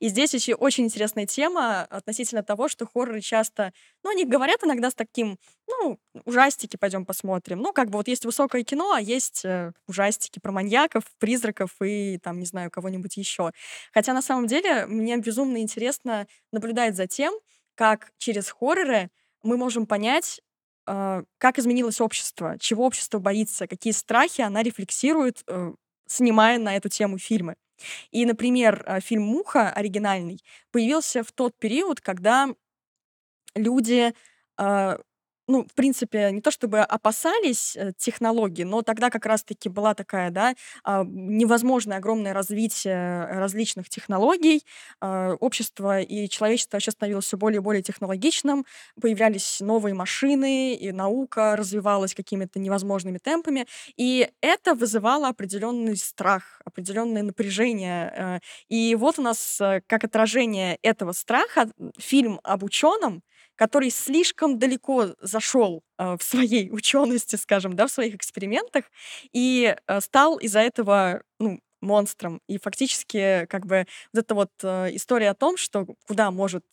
[0.00, 3.72] И здесь еще очень интересная тема относительно того, что хорроры часто,
[4.04, 7.60] ну, они говорят иногда с таким, ну, ужастики пойдем посмотрим.
[7.60, 12.18] Ну, как бы вот есть высокое кино, а есть э, ужастики про маньяков, призраков и,
[12.22, 13.52] там, не знаю, кого-нибудь еще.
[13.92, 17.34] Хотя на самом деле мне безумно интересно наблюдать за тем,
[17.74, 19.10] как через хорроры
[19.42, 20.40] мы можем понять,
[20.86, 25.72] э, как изменилось общество, чего общество боится, какие страхи она рефлексирует э,
[26.12, 27.54] снимая на эту тему фильмы.
[28.12, 32.48] И, например, э, фильм «Муха» оригинальный появился в тот период, когда
[33.54, 34.14] люди
[34.58, 34.98] э,
[35.48, 40.30] ну, в принципе, не то чтобы опасались э, технологий, но тогда как раз-таки была такая,
[40.30, 44.64] да, а, невозможное огромное развитие различных технологий.
[45.00, 48.64] А, общество и человечество вообще становилось все более и более технологичным,
[49.00, 57.22] появлялись новые машины, и наука развивалась какими-то невозможными темпами, и это вызывало определенный страх, определенное
[57.22, 58.12] напряжение.
[58.16, 58.38] Э.
[58.68, 63.22] И вот у нас э, как отражение этого страха фильм об ученом,
[63.56, 68.84] который слишком далеко зашел э, в своей учености, скажем, да, в своих экспериментах,
[69.32, 72.40] и э, стал из-за этого ну, монстром.
[72.48, 76.64] И фактически, как бы, вот эта вот э, история о том, что куда может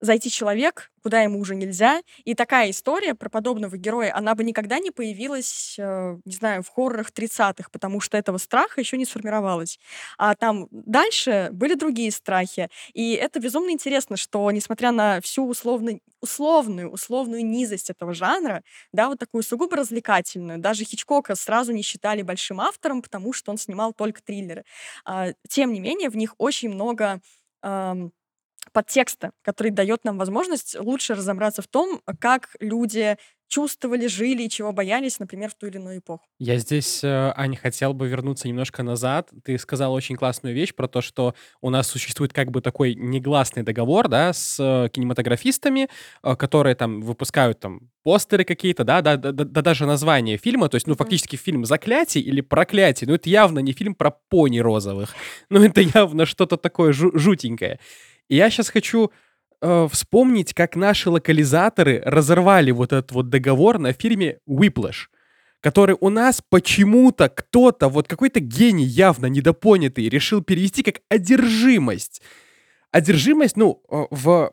[0.00, 2.02] зайти человек, куда ему уже нельзя.
[2.24, 6.68] И такая история про подобного героя, она бы никогда не появилась, э, не знаю, в
[6.68, 9.78] хоррорах 30-х, потому что этого страха еще не сформировалось.
[10.18, 12.68] А там дальше были другие страхи.
[12.94, 19.08] И это безумно интересно, что несмотря на всю условно, условную, условную низость этого жанра, да,
[19.08, 23.92] вот такую сугубо развлекательную, даже Хичкока сразу не считали большим автором, потому что он снимал
[23.92, 24.64] только триллеры.
[25.04, 27.20] А, тем не менее, в них очень много
[28.72, 33.16] подтекста, который дает нам возможность лучше разобраться в том, как люди
[33.48, 36.24] чувствовали, жили и чего боялись, например, в ту или иную эпоху.
[36.38, 39.30] Я здесь, э, Аня, хотел бы вернуться немножко назад.
[39.42, 43.62] Ты сказала очень классную вещь про то, что у нас существует как бы такой негласный
[43.62, 45.88] договор, да, с э, кинематографистами,
[46.22, 50.76] э, которые там выпускают там постеры какие-то, да, да, да, да, даже название фильма, то
[50.76, 55.14] есть, ну, фактически фильм «Заклятие» или «Проклятие», ну, это явно не фильм про пони розовых,
[55.50, 57.78] ну, это явно что-то такое жу- жутенькое.
[58.28, 59.10] Я сейчас хочу
[59.60, 65.06] э, вспомнить, как наши локализаторы разорвали вот этот вот договор на фильме «Whiplash»,
[65.60, 72.22] который у нас почему-то кто-то, вот какой-то гений явно недопонятый, решил перевести как «одержимость».
[72.90, 74.52] Одержимость, ну, э, в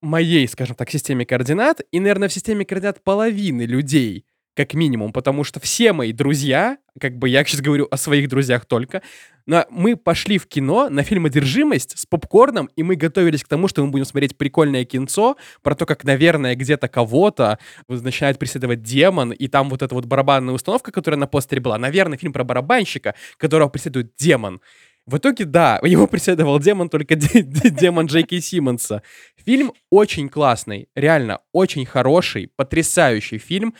[0.00, 4.24] моей, скажем так, системе координат и, наверное, в системе координат половины людей
[4.60, 8.66] как минимум, потому что все мои друзья, как бы я сейчас говорю о своих друзьях
[8.66, 9.00] только,
[9.46, 13.68] но мы пошли в кино на фильм «Одержимость» с попкорном, и мы готовились к тому,
[13.68, 19.32] что мы будем смотреть прикольное кинцо про то, как, наверное, где-то кого-то начинает преследовать демон,
[19.32, 23.14] и там вот эта вот барабанная установка, которая на постере была, наверное, фильм про барабанщика,
[23.38, 24.60] которого преследует демон.
[25.06, 29.02] В итоге, да, его преследовал демон, только демон Джей Кей Симмонса.
[29.42, 33.74] Фильм очень классный, реально очень хороший, потрясающий фильм.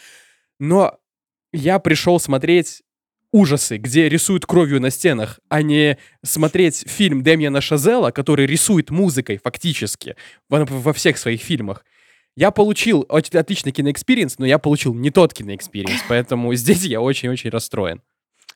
[0.60, 0.98] Но
[1.52, 2.82] я пришел смотреть
[3.32, 9.40] ужасы, где рисуют кровью на стенах, а не смотреть фильм Дэмьена Шазелла, который рисует музыкой
[9.42, 10.16] фактически
[10.48, 11.84] во, всех своих фильмах.
[12.36, 17.00] Я получил отличный кино experience, но я получил не тот кино experience, поэтому здесь я
[17.00, 18.02] очень-очень расстроен.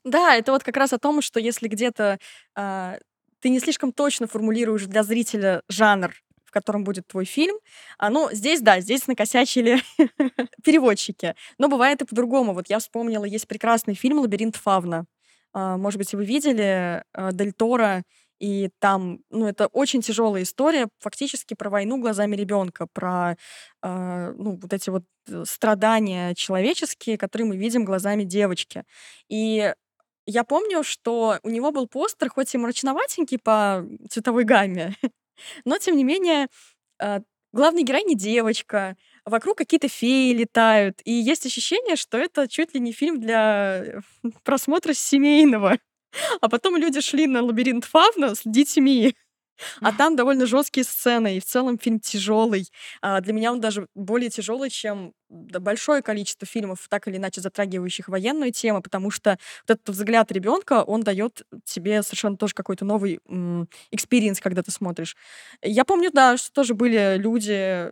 [0.04, 2.18] Да, это вот как раз о том, что если где-то
[2.56, 2.98] э,
[3.40, 6.14] ты не слишком точно формулируешь для зрителя жанр
[6.54, 7.56] котором будет твой фильм.
[7.98, 9.82] А, ну, здесь, да, здесь накосячили
[10.64, 11.34] переводчики.
[11.58, 12.54] Но бывает и по-другому.
[12.54, 15.04] Вот я вспомнила, есть прекрасный фильм «Лабиринт Фавна».
[15.52, 18.02] А, может быть, вы видели а, Дель Торо,
[18.40, 23.36] и там, ну, это очень тяжелая история, фактически про войну глазами ребенка, про,
[23.82, 28.84] э, ну, вот эти вот э, страдания человеческие, которые мы видим глазами девочки.
[29.28, 29.72] И
[30.26, 34.94] я помню, что у него был постер, хоть и мрачноватенький по цветовой гамме,
[35.64, 36.48] но, тем не менее,
[37.00, 37.20] а,
[37.52, 42.92] главная героиня девочка, вокруг какие-то феи летают, и есть ощущение, что это чуть ли не
[42.92, 44.02] фильм для
[44.44, 45.78] просмотра семейного.
[46.40, 49.16] А потом люди шли на лабиринт Фавна с детьми,
[49.80, 52.68] а там довольно жесткие сцены, и в целом фильм тяжелый.
[53.00, 58.08] А для меня он даже более тяжелый, чем большое количество фильмов, так или иначе затрагивающих
[58.08, 63.20] военную тему, потому что вот этот взгляд ребенка, он дает тебе совершенно тоже какой-то новый
[63.90, 65.16] experience, когда ты смотришь.
[65.62, 67.90] Я помню, да, что тоже были люди,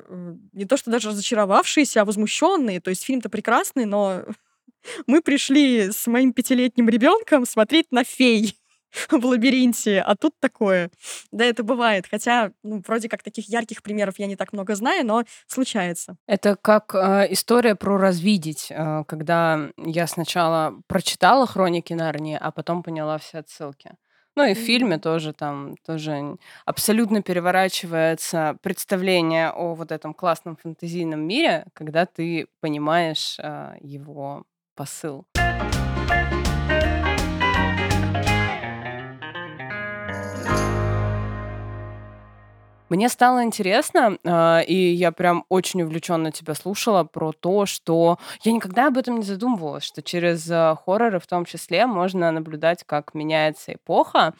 [0.53, 2.81] не то что даже разочаровавшиеся, а возмущенные.
[2.81, 4.25] То есть фильм-то прекрасный, но
[5.07, 8.57] мы пришли с моим пятилетним ребенком смотреть на фей.
[9.11, 10.91] в лабиринте, а тут такое.
[11.31, 12.07] Да, это бывает.
[12.11, 16.17] Хотя, ну, вроде как таких ярких примеров я не так много знаю, но случается.
[16.27, 22.83] Это как э, история про развидеть, э, когда я сначала прочитала хроники Нарнии, а потом
[22.83, 23.93] поняла все отсылки.
[24.35, 31.21] Ну и в фильме тоже там тоже абсолютно переворачивается представление о вот этом классном фэнтезийном
[31.21, 35.27] мире, когда ты понимаешь э, его посыл.
[42.93, 48.53] Мне стало интересно, э, и я прям очень увлеченно тебя слушала про то, что я
[48.53, 53.15] никогда об этом не задумывалась, что через э, хорроры в том числе можно наблюдать, как
[53.15, 54.35] меняется эпоха,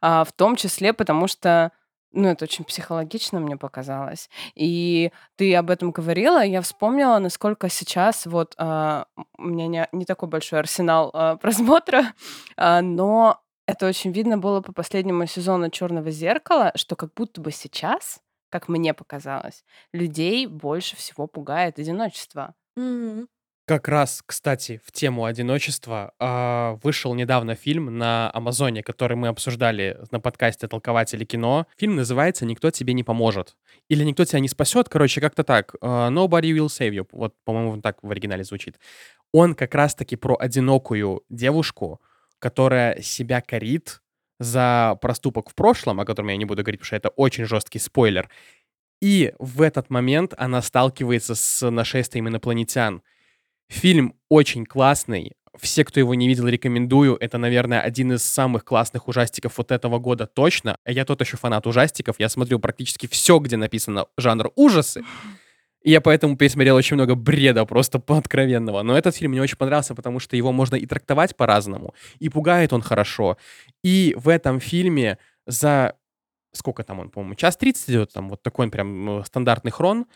[0.00, 1.70] э, в том числе потому что
[2.12, 4.30] ну, это очень психологично мне показалось.
[4.54, 9.04] И ты об этом говорила, я вспомнила, насколько сейчас вот э,
[9.36, 12.14] у меня не, не такой большой арсенал э, просмотра,
[12.56, 17.52] э, но это очень видно было по последнему сезону Черного зеркала, что как будто бы
[17.52, 22.54] сейчас, как мне показалось, людей больше всего пугает одиночество.
[22.76, 23.28] Мгм.
[23.66, 30.00] Как раз, кстати, в тему одиночества а, вышел недавно фильм на Амазоне, который мы обсуждали
[30.10, 31.66] на подкасте «Толкователи кино».
[31.76, 33.58] Фильм называется «Никто тебе не поможет».
[33.88, 35.74] Или «Никто тебя не спасет», короче, как-то так.
[35.82, 37.06] А, «Nobody will save you».
[37.12, 38.78] Вот, по-моему, так в оригинале звучит.
[39.32, 42.00] Он как раз-таки про одинокую девушку,
[42.38, 44.00] которая себя корит
[44.38, 47.78] за проступок в прошлом, о котором я не буду говорить, потому что это очень жесткий
[47.78, 48.28] спойлер.
[49.00, 53.02] И в этот момент она сталкивается с нашествием инопланетян.
[53.68, 55.32] Фильм очень классный.
[55.56, 57.16] Все, кто его не видел, рекомендую.
[57.16, 60.78] Это, наверное, один из самых классных ужастиков вот этого года точно.
[60.86, 62.16] Я тот еще фанат ужастиков.
[62.18, 65.02] Я смотрю практически все, где написано жанр ужасы.
[65.82, 68.82] И я поэтому пересмотрел очень много бреда просто откровенного.
[68.82, 72.72] Но этот фильм мне очень понравился, потому что его можно и трактовать по-разному, и пугает
[72.72, 73.36] он хорошо.
[73.82, 75.94] И в этом фильме за
[76.52, 80.06] сколько там он, по-моему, час 30 идет, там вот такой он прям э, стандартный хрон,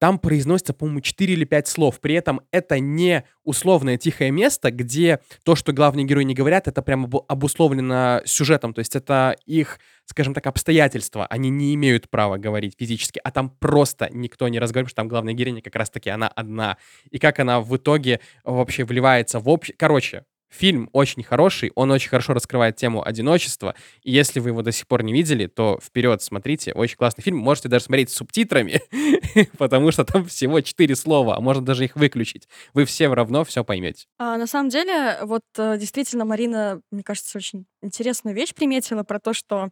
[0.00, 2.00] там произносится, по-моему, 4 или 5 слов.
[2.00, 6.80] При этом это не условное тихое место, где то, что главные герои не говорят, это
[6.80, 8.72] прямо обусловлено сюжетом.
[8.72, 11.26] То есть это их, скажем так, обстоятельства.
[11.26, 15.34] Они не имеют права говорить физически, а там просто никто не разговаривает, что там главная
[15.34, 16.78] героиня как раз-таки она одна.
[17.10, 19.76] И как она в итоге вообще вливается в общее...
[19.76, 23.74] Короче, Фильм очень хороший, он очень хорошо раскрывает тему одиночества.
[24.02, 26.72] И если вы его до сих пор не видели, то вперед смотрите.
[26.72, 27.38] Очень классный фильм.
[27.38, 28.82] Можете даже смотреть с субтитрами,
[29.58, 32.48] потому что там всего четыре слова, а можно даже их выключить.
[32.74, 34.06] Вы все равно все поймете.
[34.18, 39.20] А, на самом деле, вот э, действительно Марина, мне кажется, очень интересную вещь приметила про
[39.20, 39.68] то, что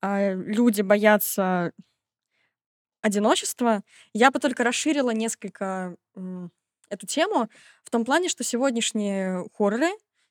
[0.00, 1.72] а, люди боятся
[3.02, 3.82] одиночества.
[4.12, 5.96] Я бы только расширила несколько
[6.88, 7.48] эту тему
[7.84, 9.90] в том плане, что сегодняшние хорроры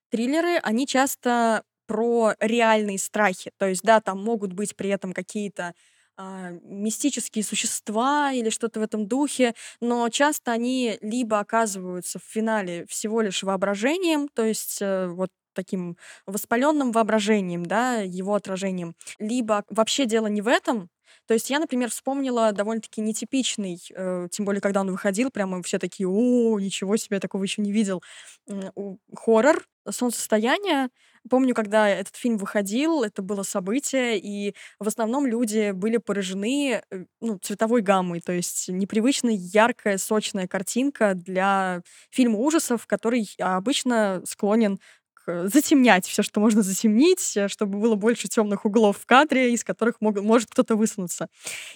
[0.09, 3.51] триллеры, они часто про реальные страхи.
[3.57, 5.73] То есть, да, там могут быть при этом какие-то
[6.17, 12.85] а, мистические существа или что-то в этом духе, но часто они либо оказываются в финале
[12.87, 20.05] всего лишь воображением, то есть э, вот таким воспаленным воображением, да, его отражением, либо вообще
[20.05, 20.89] дело не в этом,
[21.27, 25.79] то есть я, например, вспомнила довольно-таки нетипичный, э, тем более, когда он выходил, прямо все
[25.79, 28.01] такие, о, ничего себе, такого еще не видел,
[28.47, 28.71] э,
[29.15, 30.89] хоррор «Солнцестояние».
[31.29, 37.05] Помню, когда этот фильм выходил, это было событие, и в основном люди были поражены э,
[37.19, 41.81] ну, цветовой гаммой, то есть непривычная яркая, сочная картинка для
[42.11, 44.79] фильма ужасов, который обычно склонен
[45.27, 49.95] затемнять все, что можно затемнить, э, чтобы было больше темных углов в кадре, из которых
[50.01, 51.27] мог, может кто-то высунуться.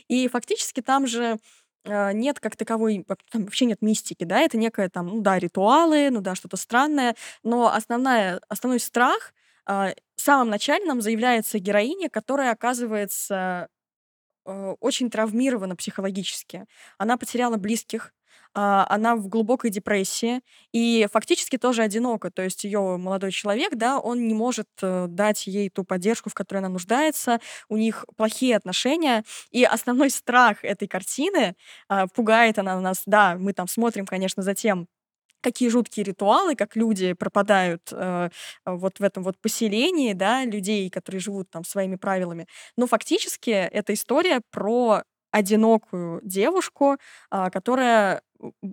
[0.08, 1.38] И фактически там же
[1.86, 6.10] э, нет как таковой, там вообще нет мистики, да, это некое там, ну да, ритуалы,
[6.12, 9.34] ну да, что-то странное, но основная, основной страх
[9.66, 13.70] в самом начале нам заявляется героиня, которая оказывается
[14.46, 16.66] очень травмирована психологически.
[16.98, 18.19] Она потеряла близких, а,
[18.90, 20.42] она в глубокой депрессии
[20.74, 22.32] и фактически тоже одинока.
[22.32, 26.34] То есть ее молодой человек, да, он не может э, дать ей ту поддержку, в
[26.34, 27.40] которой она нуждается.
[27.70, 29.24] У них плохие отношения.
[29.52, 31.56] И основной страх этой картины
[31.88, 33.04] а, пугает она нас.
[33.06, 34.88] Да, мы там смотрим, конечно, за тем,
[35.42, 38.30] какие жуткие ритуалы, как люди пропадают э,
[38.66, 42.48] вот в этом вот поселении, да, людей, которые живут там своими правилами.
[42.78, 46.98] Но фактически эта история про одинокую девушку,
[47.30, 48.22] а, которая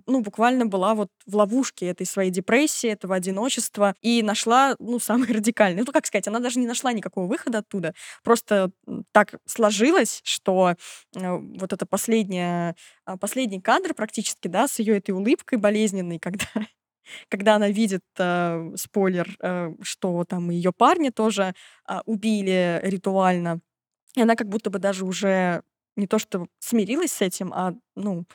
[0.05, 5.27] ну, буквально была вот в ловушке этой своей депрессии, этого одиночества, и нашла, ну, самый
[5.33, 5.83] радикальный.
[5.85, 7.93] Ну, как сказать, она даже не нашла никакого выхода оттуда.
[8.23, 8.71] Просто
[9.11, 10.75] так сложилось, что
[11.15, 16.45] э, вот это последняя, а, последний кадр практически, да, с ее этой улыбкой болезненной, когда
[17.29, 21.53] когда она видит, э, спойлер, э, что там ее парня тоже
[21.87, 23.61] э, убили ритуально,
[24.15, 25.63] и она как будто бы даже уже
[25.95, 28.25] не то что смирилась с этим, а, ну,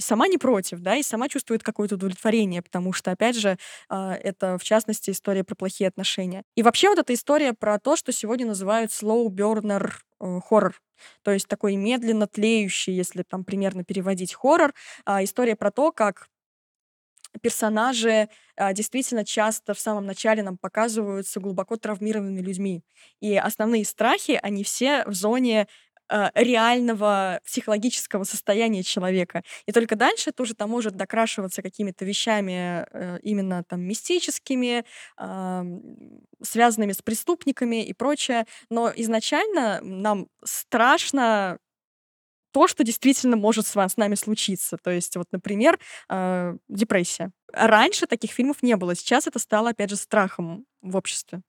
[0.00, 4.58] сама не против, да, и сама чувствует какое-то удовлетворение, потому что, опять же, а, это,
[4.58, 6.44] в частности, история про плохие отношения.
[6.56, 10.80] И вообще вот эта история про то, что сегодня называют slow burner э, хоррор,
[11.22, 14.74] то есть такой медленно тлеющий, если там примерно переводить хоррор,
[15.04, 16.28] а, история про то, как
[17.40, 22.82] персонажи а, действительно часто в самом начале нам показываются глубоко травмированными людьми.
[23.20, 25.91] И основные страхи, они все в зоне Э,
[26.34, 29.42] реального психологического состояния человека.
[29.66, 34.84] И только дальше это уже там может докрашиваться какими-то вещами э, именно там мистическими,
[36.42, 38.46] связанными с преступниками и прочее.
[38.70, 41.58] Но изначально нам страшно
[42.52, 44.76] то, что действительно может с, с нами случиться.
[44.76, 47.30] То есть, вот, например, э, депрессия.
[47.52, 48.94] Раньше таких фильмов не было.
[48.94, 51.42] Сейчас это стало, опять же, страхом в обществе.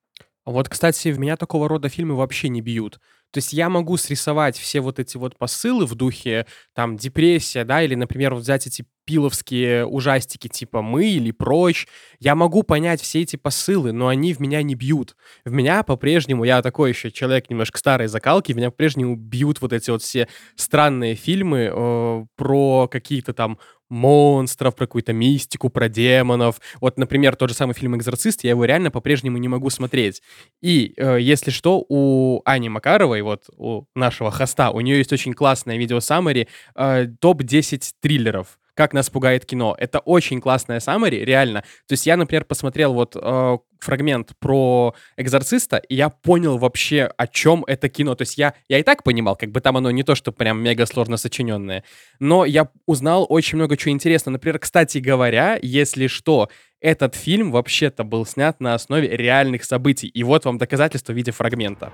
[0.46, 3.00] Вот, кстати, в меня такого рода фильмы вообще не бьют.
[3.34, 7.82] То есть я могу срисовать все вот эти вот посылы в духе, там, депрессия, да,
[7.82, 11.88] или, например, взять эти пиловские ужастики типа «Мы» или «Прочь».
[12.20, 15.16] Я могу понять все эти посылы, но они в меня не бьют.
[15.44, 19.72] В меня по-прежнему, я такой еще человек немножко старой закалки, в меня по-прежнему бьют вот
[19.72, 23.58] эти вот все странные фильмы э, про какие-то там
[23.94, 26.60] монстров, про какую-то мистику, про демонов.
[26.80, 30.22] Вот, например, тот же самый фильм «Экзорцист», я его реально по-прежнему не могу смотреть.
[30.60, 35.32] И, э, если что, у Ани Макаровой, вот у нашего хоста, у нее есть очень
[35.32, 39.76] классное видео саммари э, топ-10 триллеров как нас пугает кино.
[39.78, 41.62] Это очень классная саммари, реально.
[41.86, 47.26] То есть я, например, посмотрел вот э, фрагмент про экзорциста, и я понял вообще, о
[47.26, 48.14] чем это кино.
[48.14, 50.62] То есть я, я и так понимал, как бы там оно не то, что прям
[50.62, 51.84] мега сложно сочиненное,
[52.18, 54.34] но я узнал очень много чего интересного.
[54.34, 56.48] Например, кстати говоря, если что,
[56.80, 60.08] этот фильм вообще-то был снят на основе реальных событий.
[60.08, 61.92] И вот вам доказательство в виде фрагмента.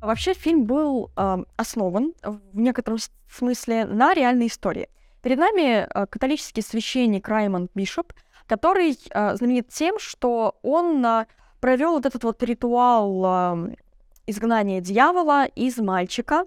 [0.00, 2.98] Вообще фильм был э, основан в некотором
[3.30, 4.88] смысле на реальной истории.
[5.22, 8.14] Перед нами э, католический священник Раймонд Бишоп,
[8.46, 11.26] который э, знаменит тем, что он э,
[11.60, 13.74] провел вот этот вот ритуал э,
[14.26, 16.46] изгнания дьявола из мальчика.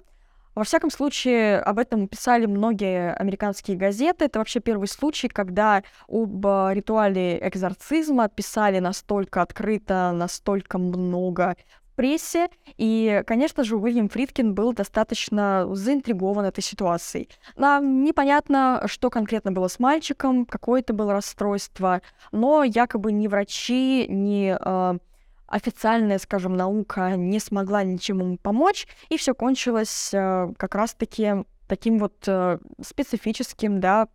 [0.55, 4.25] Во всяком случае, об этом писали многие американские газеты.
[4.25, 11.55] Это вообще первый случай, когда об ритуале экзорцизма писали настолько открыто, настолько много
[11.95, 17.29] прессе, и, конечно же, Уильям Фридкин был достаточно заинтригован этой ситуацией.
[17.55, 24.07] Нам непонятно, что конкретно было с мальчиком, какое это было расстройство, но якобы ни врачи,
[24.09, 24.99] ни э,
[25.47, 31.99] официальная, скажем, наука не смогла ничем ему помочь, и все кончилось э, как раз-таки таким
[31.99, 34.07] вот э, специфическим, да,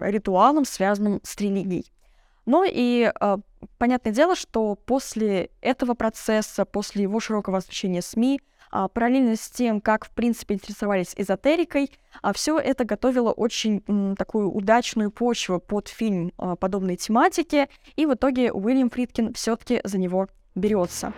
[0.00, 1.86] ритуалом, связанным с религией.
[2.48, 3.36] Ну и э,
[3.76, 8.40] понятное дело, что после этого процесса, после его широкого освещения СМИ,
[8.70, 11.90] а, параллельно с тем, как, в принципе, интересовались эзотерикой,
[12.22, 18.06] а все это готовило очень м, такую удачную почву под фильм а, подобной тематики, и
[18.06, 21.12] в итоге Уильям Фридкин все-таки за него берется.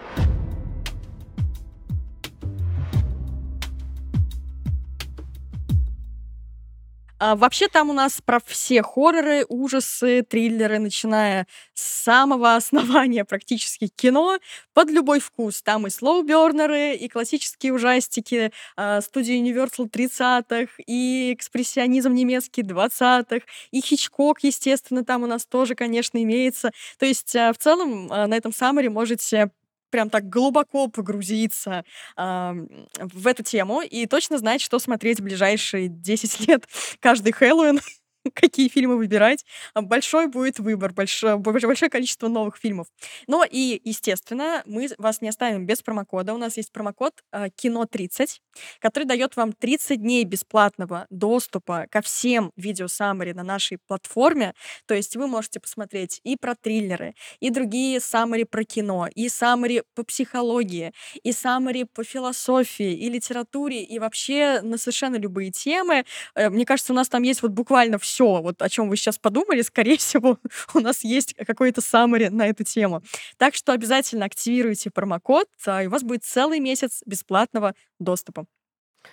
[7.22, 13.88] А, вообще там у нас про все хорроры, ужасы, триллеры, начиная с самого основания практически
[13.88, 14.38] кино,
[14.72, 15.60] под любой вкус.
[15.62, 23.80] Там и слоубернеры, и классические ужастики э, студии Universal 30-х, и экспрессионизм немецкий 20-х, и
[23.82, 26.70] Хичкок, естественно, там у нас тоже, конечно, имеется.
[26.98, 29.50] То есть э, в целом э, на этом саммаре можете
[29.90, 31.84] прям так глубоко погрузиться
[32.16, 32.52] э,
[32.98, 36.68] в эту тему и точно знать, что смотреть в ближайшие 10 лет
[37.00, 37.80] каждый Хэллоуин.
[38.34, 39.44] какие фильмы выбирать.
[39.74, 42.86] А, большой будет выбор, большое, большое количество новых фильмов.
[43.26, 46.34] Но и, естественно, мы вас не оставим без промокода.
[46.34, 48.38] У нас есть промокод э, КИНО30,
[48.80, 54.54] который дает вам 30 дней бесплатного доступа ко всем видео саммари на нашей платформе.
[54.86, 59.82] То есть вы можете посмотреть и про триллеры, и другие саммари про кино, и саммари
[59.94, 60.92] по психологии,
[61.22, 66.04] и саммари по философии, и литературе, и вообще на совершенно любые темы.
[66.34, 68.96] Э, мне кажется, у нас там есть вот буквально все все, вот о чем вы
[68.96, 70.38] сейчас подумали, скорее всего,
[70.74, 73.02] у нас есть какой-то summary на эту тему.
[73.38, 78.46] Так что обязательно активируйте промокод, а, и у вас будет целый месяц бесплатного доступа.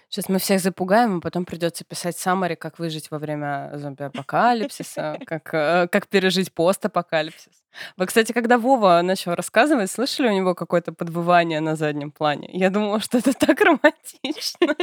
[0.10, 5.54] Сейчас мы всех запугаем, а потом придется писать саммари, как выжить во время зомби-апокалипсиса, как,
[5.54, 7.64] э, как пережить постапокалипсис.
[7.96, 12.50] Вы, кстати, когда Вова начал рассказывать, слышали у него какое-то подвывание на заднем плане?
[12.52, 14.76] Я думала, что это так романтично.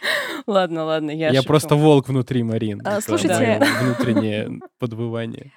[0.46, 2.80] Ладно, ладно, я Я просто волк внутри, Марин.
[2.84, 5.52] А, слушайте- Внутреннее подвывание.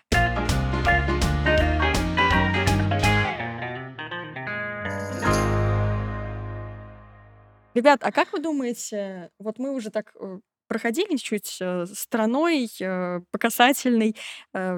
[7.73, 13.19] Ребят, а как вы думаете, вот мы уже так э, проходили чуть э, стороной, э,
[13.31, 14.15] по касательной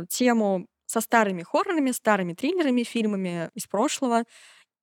[0.09, 4.23] тему со старыми хоррорами, старыми триллерами, фильмами из прошлого,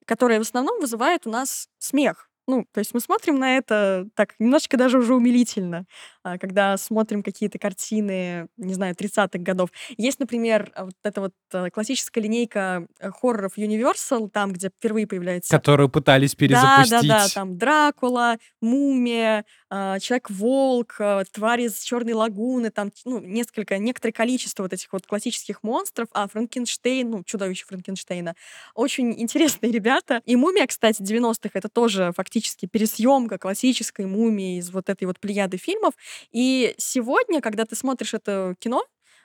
[0.07, 2.29] которые в основном вызывают у нас смех.
[2.47, 5.87] Ну, то есть мы смотрим на это так немножечко даже уже умилительно,
[6.23, 9.71] а, когда смотрим какие-то картины, не знаю, 30-х годов.
[9.97, 15.57] Есть, например, вот эта вот э, классическая линейка э, хорроров Universal, там, где впервые появляется...
[15.57, 16.91] Которую пытались перезапустить.
[16.91, 19.45] Да, да, да, там Дракула, Мумия,
[19.77, 21.01] а, Человек-волк,
[21.33, 26.29] Твари из Черной лагуны, там, ну, несколько, некоторое количество вот этих вот классических монстров, а
[26.29, 28.37] Франкенштейн, ну, чудовище Франкенштейна.
[28.77, 30.23] Очень интересные ребята.
[30.27, 35.57] И Мумия, кстати, 90-х, это тоже фактически пересъемка классической мумии из вот этой вот плеяды
[35.57, 35.95] фильмов.
[36.31, 38.85] И сегодня, когда ты смотришь это кино,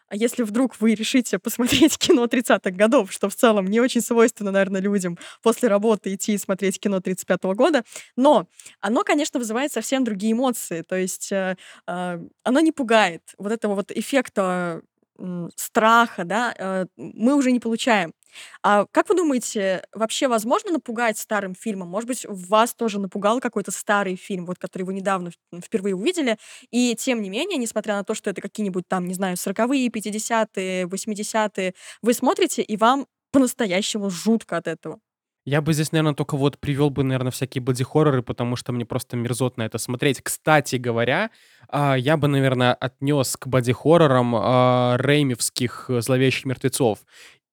[0.09, 4.51] а если вдруг вы решите посмотреть кино 30-х годов, что в целом не очень свойственно,
[4.51, 7.83] наверное, людям после работы идти и смотреть кино 35-го года,
[8.15, 8.47] но
[8.81, 10.81] оно, конечно, вызывает совсем другие эмоции.
[10.81, 11.55] То есть э,
[11.87, 13.21] э, оно не пугает.
[13.37, 14.81] Вот этого вот эффекта
[15.55, 18.13] страха, да, э, мы уже не получаем.
[18.63, 21.89] А как вы думаете, вообще возможно напугать старым фильмом?
[21.89, 25.31] Может быть, вас тоже напугал какой-то старый фильм, вот который вы недавно
[25.63, 26.37] впервые увидели,
[26.71, 30.85] и тем не менее, несмотря на то, что это какие-нибудь там, не знаю, 40-е, 50-е,
[30.85, 34.99] 80-е, вы смотрите, и вам по-настоящему жутко от этого?
[35.45, 39.15] Я бы здесь, наверное, только вот привел бы, наверное, всякие боди-хорроры, потому что мне просто
[39.17, 40.21] мерзотно это смотреть.
[40.21, 41.31] Кстати говоря,
[41.69, 46.99] а, я бы, наверное, отнес к боди-хоррорам а, реймевских «Зловещих мертвецов»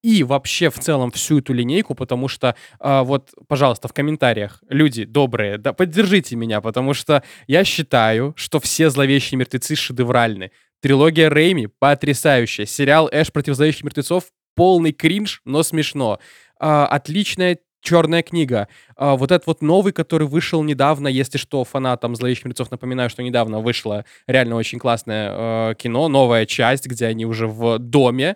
[0.06, 5.04] и вообще в целом всю эту линейку, потому что э, вот, пожалуйста, в комментариях, люди
[5.04, 10.52] добрые, да, поддержите меня, потому что я считаю, что все зловещие мертвецы шедевральны.
[10.80, 12.66] Трилогия Рейми потрясающая.
[12.66, 16.20] Сериал Эш против зловещих мертвецов полный кринж, но смешно.
[16.60, 18.66] Э, отличная Черная книга.
[18.96, 23.22] А, вот этот вот новый, который вышел недавно, если что, фанатам «Зловещих мертвецов» напоминаю, что
[23.22, 28.34] недавно вышло реально очень классное э, кино, новая часть, где они уже в доме.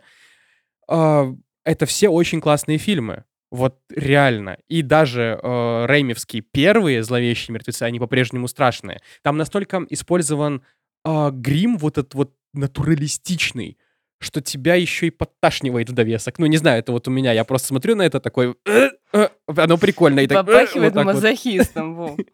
[0.88, 1.34] Э,
[1.70, 3.24] это все очень классные фильмы.
[3.52, 4.58] Вот реально.
[4.68, 9.00] И даже э, Реймевские первые «Зловещие мертвецы», они по-прежнему страшные.
[9.22, 10.62] Там настолько использован
[11.04, 13.78] э, грим вот этот вот натуралистичный,
[14.20, 16.38] что тебя еще и подташнивает в довесок.
[16.38, 17.32] Ну, не знаю, это вот у меня.
[17.32, 18.56] Я просто смотрю на это такой...
[18.66, 20.20] «Э, э», оно прикольно.
[20.20, 21.14] И так, «Э», Попахивает вот так вот.
[21.14, 22.16] мазохистом.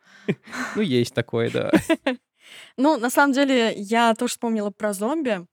[0.75, 1.71] Ну, есть такое, да.
[2.77, 5.47] Ну, на самом деле, я тоже вспомнила про зомби.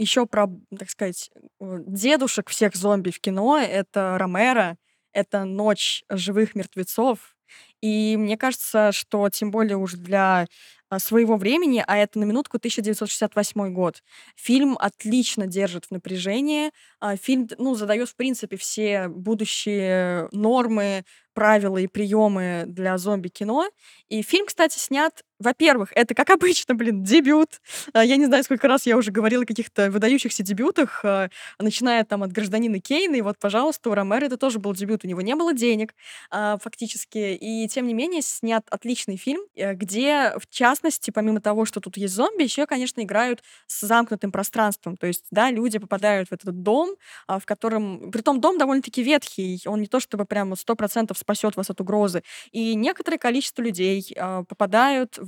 [0.00, 0.48] Еще про,
[0.78, 1.30] так сказать,
[1.60, 3.58] э, дедушек всех зомби в кино.
[3.58, 4.78] Это Ромеро,
[5.12, 7.36] это «Ночь живых мертвецов».
[7.82, 10.46] И мне кажется, что тем более уж для
[10.88, 14.02] а, своего времени, а это на минутку 1968 год.
[14.36, 16.70] Фильм отлично держит в напряжении.
[17.00, 23.68] а, Фильм, ну, задает, в принципе, все будущие нормы, правила и приемы для зомби-кино.
[24.08, 27.60] И фильм, кстати, снят, во-первых, это, как обычно, блин, дебют.
[27.92, 31.28] А, Я не знаю, сколько раз я уже говорила о каких-то выдающихся дебютах, а,
[31.58, 35.04] начиная там от «Гражданина Кейна», и вот, пожалуйста, у Ромеро это тоже был дебют.
[35.04, 35.94] У него не было денег,
[36.30, 37.34] а, фактически.
[37.34, 41.96] И, тем не менее, снят отличный фильм, э, где, в частности, помимо того, что тут
[41.96, 44.96] есть зомби, еще, конечно, играют с замкнутым пространством.
[44.96, 46.96] То есть, да, люди попадают в этот дом,
[47.28, 48.10] в котором...
[48.10, 52.22] Притом дом довольно-таки ветхий, он не то чтобы прямо сто процентов спасет вас от угрозы.
[52.52, 54.14] И некоторое количество людей
[54.48, 55.18] попадают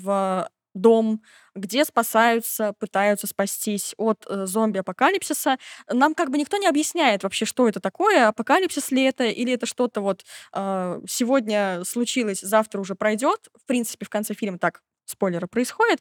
[0.75, 1.23] дом,
[1.55, 5.59] где спасаются, пытаются спастись от э, зомби-апокалипсиса.
[5.91, 9.67] Нам как бы никто не объясняет вообще, что это такое, апокалипсис ли это, или это
[9.67, 10.25] что-то вот
[10.55, 13.49] э, сегодня случилось, завтра уже пройдет.
[13.55, 16.01] В принципе, в конце фильма так, спойлеры, происходит.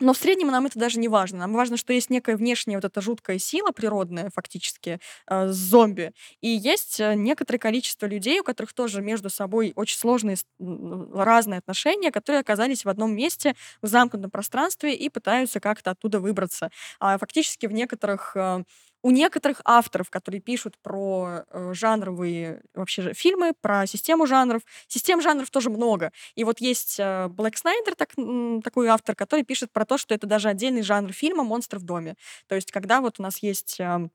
[0.00, 1.38] Но в среднем нам это даже не важно.
[1.40, 6.12] Нам важно, что есть некая внешняя вот эта жуткая сила природная, фактически, э, зомби.
[6.40, 12.10] И есть э, некоторое количество людей, у которых тоже между собой очень сложные, разные отношения,
[12.10, 16.70] которые оказались в одном месте, в замкнутом пространстве и пытаются как-то оттуда выбраться.
[17.00, 18.64] А фактически в некоторых э,
[19.08, 25.22] у некоторых авторов, которые пишут про э, жанровые вообще же фильмы, про систему жанров, систем
[25.22, 26.12] жанров тоже много.
[26.34, 30.14] И вот есть э, Блэк Снайдер, так, м, такой автор, который пишет про то, что
[30.14, 32.16] это даже отдельный жанр фильма «Монстр в доме».
[32.48, 34.08] То есть когда вот у нас есть э,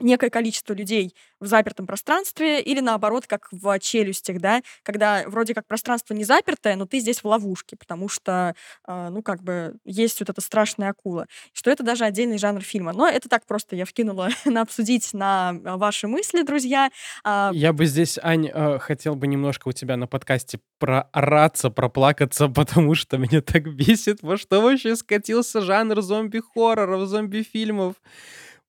[0.00, 5.66] некое количество людей в запертом пространстве или наоборот, как в челюстях, да, когда вроде как
[5.66, 8.54] пространство не запертое, но ты здесь в ловушке, потому что,
[8.86, 12.92] э, ну, как бы есть вот эта страшная акула, что это даже отдельный жанр фильма.
[12.92, 16.90] Но это так просто я вкинула на обсудить на а, ваши мысли, друзья.
[17.24, 22.48] А, Я бы здесь, Ань, э, хотел бы немножко у тебя на подкасте проораться, проплакаться,
[22.56, 27.94] потому что меня так бесит, во что вообще скатился жанр зомби-хорроров, зомби-фильмов.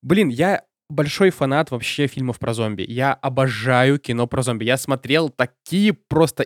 [0.00, 2.84] Блин, я большой фанат вообще фильмов про зомби.
[2.88, 4.64] Я обожаю кино про зомби.
[4.64, 6.42] Я смотрел такие просто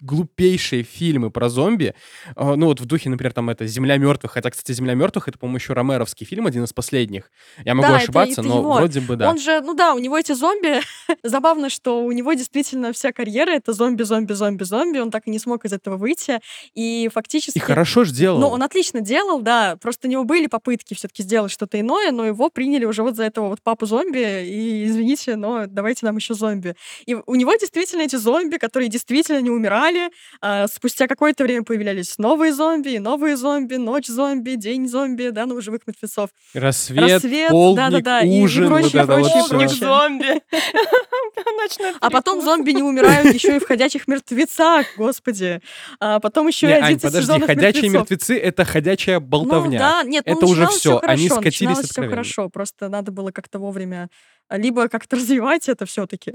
[0.00, 1.94] глупейшие фильмы про зомби.
[2.36, 4.32] Э, Ну вот в духе, например, там это «Земля мертвых».
[4.32, 7.30] Хотя, кстати, «Земля мертвых»— это, по-моему, еще ромеровский фильм, один из последних.
[7.64, 8.72] Я могу Да, это- ошибаться, это но его.
[8.74, 9.30] вроде бы да.
[9.30, 10.80] Он же, ну да, у него эти зомби.
[11.22, 14.98] Забавно, что у него действительно вся карьера это зомби, зомби, зомби, зомби.
[14.98, 16.40] Он так и не смог из этого выйти.
[16.74, 17.56] И фактически...
[17.58, 18.38] И хорошо ж делал.
[18.38, 19.76] Ну, он отлично делал, да.
[19.80, 23.24] Просто у него были попытки все-таки сделать что-то иное, но его приняли уже вот за
[23.24, 24.44] этого вот папу зомби.
[24.46, 26.74] И извините, но давайте нам еще зомби.
[27.06, 29.50] И у него действительно эти зомби, которые действительно не
[29.88, 30.10] умирали.
[30.40, 35.46] а, спустя какое-то время появлялись новые зомби, и новые зомби, ночь зомби, день зомби, да,
[35.46, 36.30] ну, живых мертвецов.
[36.54, 39.78] Рассвет, Рассвет, полдник, да-да-да, и- и ужин, прочее, вот это вот прочее, прочее.
[39.78, 40.42] зомби.
[42.00, 45.60] А потом зомби не умирают еще и в ходячих мертвецах, господи.
[46.00, 49.70] А потом еще и Не, Ань, 11 подожди, ходячие мертвецы— это ходячая болтовня.
[49.70, 53.12] Ну, да, нет, ну, Это уже всё, всё они хорошо, скатились все хорошо, просто надо
[53.12, 54.08] было как-то вовремя
[54.50, 56.32] либо как-то развивать это все-таки,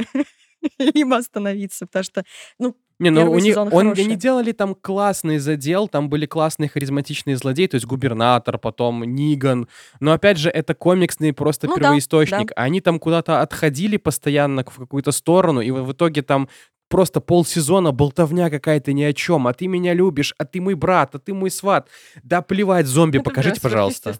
[0.78, 2.24] либо остановиться, потому что,
[2.60, 4.04] ну, Не, ну у них, он, хороший.
[4.04, 9.68] они делали там классный задел, там были классные харизматичные злодеи, то есть губернатор, потом Ниган.
[10.00, 12.52] Но опять же, это комиксный просто Ну да, первоисточник.
[12.56, 16.48] Они там куда-то отходили постоянно в какую-то сторону, и в итоге там
[16.92, 19.48] просто полсезона болтовня какая-то ни о чем.
[19.48, 21.90] А ты меня любишь, а ты мой брат, а ты мой сват.
[22.22, 24.14] Да плевать, зомби, Это покажите, пожалуйста.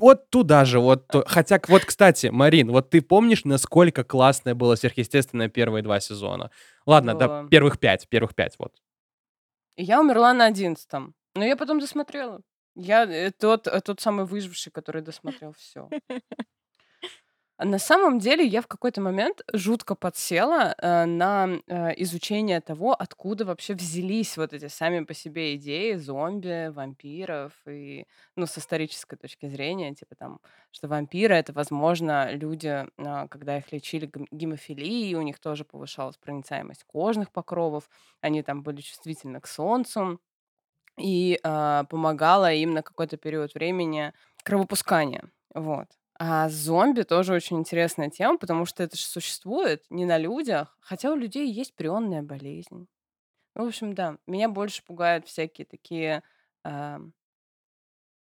[0.00, 1.04] Вот туда же, вот.
[1.26, 6.50] Хотя, вот, кстати, Марин, вот ты помнишь, насколько классное было сверхъестественное первые два сезона?
[6.86, 7.48] Ладно, да, Было.
[7.48, 8.72] первых пять, первых пять, вот.
[9.76, 11.14] Я умерла на одиннадцатом.
[11.34, 12.40] Но я потом досмотрела.
[12.76, 15.88] Я э, тот, э, тот самый выживший, который досмотрел все.
[17.58, 23.44] На самом деле я в какой-то момент жутко подсела э, на э, изучение того, откуда
[23.44, 29.46] вообще взялись вот эти сами по себе идеи зомби, вампиров и, ну, с исторической точки
[29.46, 30.40] зрения, типа там,
[30.72, 36.16] что вампиры это, возможно, люди, а, когда их лечили гем- гемофилией, у них тоже повышалась
[36.16, 37.88] проницаемость кожных покровов,
[38.20, 40.18] они там были чувствительны к солнцу
[40.98, 44.12] и а, помогало им на какой-то период времени
[44.44, 45.24] кровопускание.
[45.54, 45.88] Вот.
[46.18, 51.12] А зомби тоже очень интересная тема, потому что это же существует не на людях, хотя
[51.12, 52.86] у людей есть прионная болезнь.
[53.56, 56.22] Ну, в общем, да, меня больше пугают всякие такие
[56.64, 57.00] а,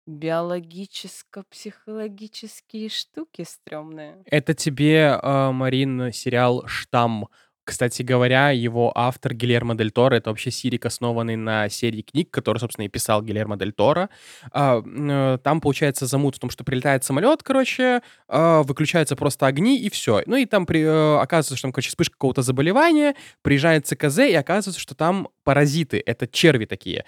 [0.06, 4.22] биологическо-психологические штуки стрёмные.
[4.30, 7.28] Это тебе, э, Марин, сериал «Штамм».
[7.66, 12.58] Кстати говоря, его автор Гильермо Дель Торо, это вообще сирик, основанный на серии книг, который,
[12.58, 14.08] собственно, и писал Гильермо Дель Торо.
[14.52, 19.80] А, э, там, получается, замут в том, что прилетает самолет, короче, а, выключаются просто огни,
[19.80, 20.22] и все.
[20.26, 24.34] Ну и там при, э, оказывается, что там, короче, вспышка какого-то заболевания, приезжает ЦКЗ, и
[24.34, 27.04] оказывается, что там паразиты, это черви такие.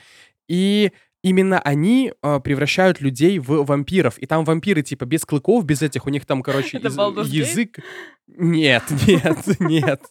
[0.48, 0.90] И
[1.22, 4.18] именно они э, превращают людей в вампиров.
[4.18, 6.96] И там вампиры, типа, без клыков, без этих, у них там, короче, из-
[7.50, 7.78] язык...
[8.26, 10.02] Нет, нет, нет.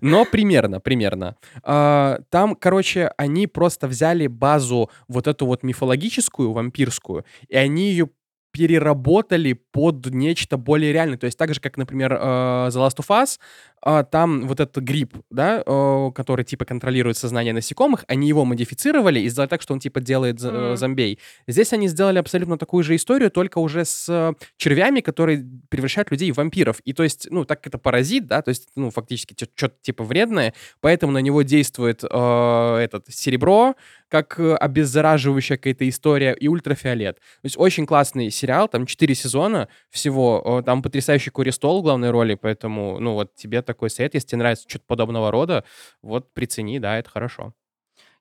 [0.00, 1.36] Но примерно, примерно.
[1.62, 8.08] А, Там, короче, они просто взяли базу вот эту вот мифологическую, вампирскую, и они ее
[8.52, 11.16] переработали под нечто более реальное.
[11.16, 13.38] То есть так же, как, например, э, The Last of Us,
[13.84, 19.20] а, там вот этот гриб, да, э, который типа контролирует сознание насекомых, они его модифицировали
[19.20, 20.76] и сделали так, что он типа делает э, Мгм.
[20.76, 21.18] зомбей.
[21.48, 26.30] Здесь они сделали абсолютно такую же историю, только уже с э, червями, которые превращают людей
[26.32, 26.80] в вампиров.
[26.84, 30.54] И то есть, ну, так это паразит, да, то есть, ну, фактически что-то типа вредное,
[30.80, 33.74] поэтому на него действует э, этот серебро,
[34.08, 37.16] как э, обеззараживающая какая-то история, и ультрафиолет.
[37.16, 42.10] То есть очень классный сериал, там 4 сезона всего, там потрясающий Кори Стол в главной
[42.10, 45.64] роли, поэтому, ну, вот тебе такой совет, если тебе нравится что-то подобного рода,
[46.02, 47.54] вот прицени, да, это хорошо.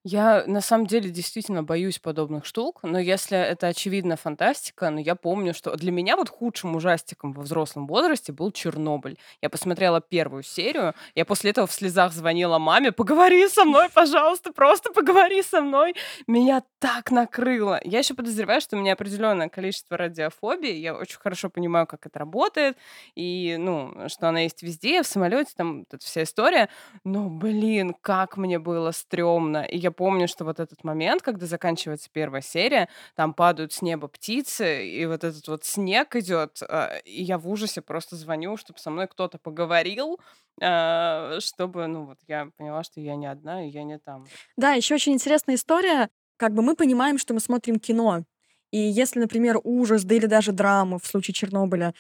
[0.06, 5.14] Я на самом деле действительно боюсь подобных штук, но если это очевидно фантастика, но я
[5.14, 9.20] помню, что для меня вот худшим ужастиком во взрослом возрасте был Чернобыль.
[9.44, 14.52] Я посмотрела первую серию, я после этого в слезах звонила маме, поговори со мной, пожалуйста,
[14.52, 15.94] просто поговори со мной.
[16.26, 17.80] Меня так накрыло.
[17.84, 22.18] Я еще подозреваю, что у меня определенное количество радиофобии, я очень хорошо понимаю, как это
[22.18, 22.76] работает,
[23.14, 26.70] и, ну, что она есть везде, в самолете, там эта вся история,
[27.04, 29.60] но, блин, как мне было стрёмно.
[29.64, 34.08] И я помню, что вот этот момент, когда заканчивается первая серия, там падают с неба
[34.08, 38.80] птицы, и вот этот вот снег идет, а, и я в ужасе просто звоню, чтобы
[38.80, 40.20] со мной кто-то поговорил,
[40.62, 44.26] а, чтобы, ну, вот я поняла, что я не одна, и я не там.
[44.58, 46.10] Да, еще очень интересная история.
[46.38, 48.24] Как бы мы понимаем, что мы смотрим кино.
[48.72, 51.94] И если, например, ужас, да или даже драма в случае Чернобыля,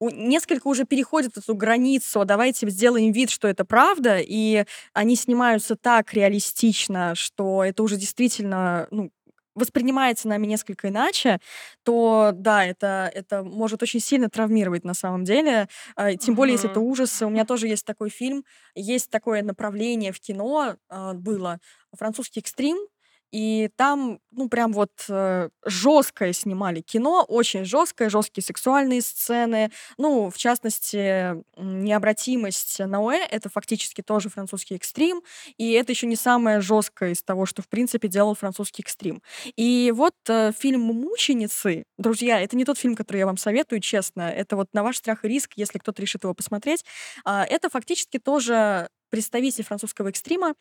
[0.00, 6.12] несколько уже переходит эту границу, давайте сделаем вид, что это правда, и они снимаются так
[6.12, 9.10] реалистично, что это уже действительно ну,
[9.54, 11.40] воспринимается нами несколько иначе,
[11.82, 15.68] то да, это, это может очень сильно травмировать на самом деле.
[15.96, 17.26] А, Тем более, если это ужасы.
[17.26, 18.44] У меня тоже есть такой фильм,
[18.74, 21.58] есть такое направление в кино а, было,
[21.96, 22.76] французский экстрим,
[23.32, 24.90] и там, ну, прям вот
[25.64, 29.70] жесткое снимали кино, очень жесткое, жесткие сексуальные сцены.
[29.98, 35.22] Ну, в частности, необратимость Ноэ— это фактически тоже французский экстрим,
[35.56, 39.22] и это еще не самое жесткое из того, что, в принципе, делал французский экстрим.
[39.56, 44.22] И вот э, фильм «Мученицы», друзья, это не тот фильм, который я вам советую, честно,
[44.22, 46.84] это вот на ваш страх и риск, если кто-то решит его посмотреть.
[47.24, 50.54] А, Это фактически тоже представитель французского экстрима.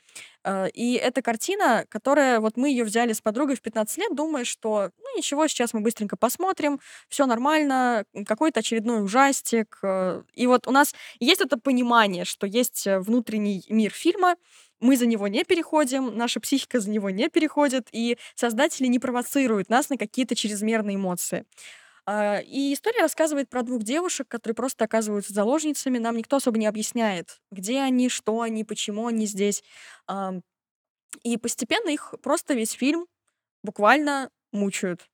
[0.43, 4.45] Э, И это картина, которая, вот мы ее взяли с подругой в 15 лет, думая,
[4.45, 6.79] что, ну ничего, сейчас мы быстренько посмотрим,
[7.09, 9.79] все нормально, какой-то очередной ужастик.
[9.83, 14.35] э, И вот у нас есть это понимание, что есть э, внутренний мир фильма,
[14.81, 19.69] мы за него не переходим, наша психика за него не переходит, и создатели не провоцируют
[19.69, 21.45] нас на какие-то чрезмерные эмоции.
[22.07, 25.97] А, И история рассказывает про двух девушек, которые просто оказываются заложницами.
[25.97, 29.63] Нам никто особо не объясняет, где они, что они, почему они здесь.
[31.23, 33.07] И постепенно их просто весь фильм
[33.63, 35.09] буквально мучают,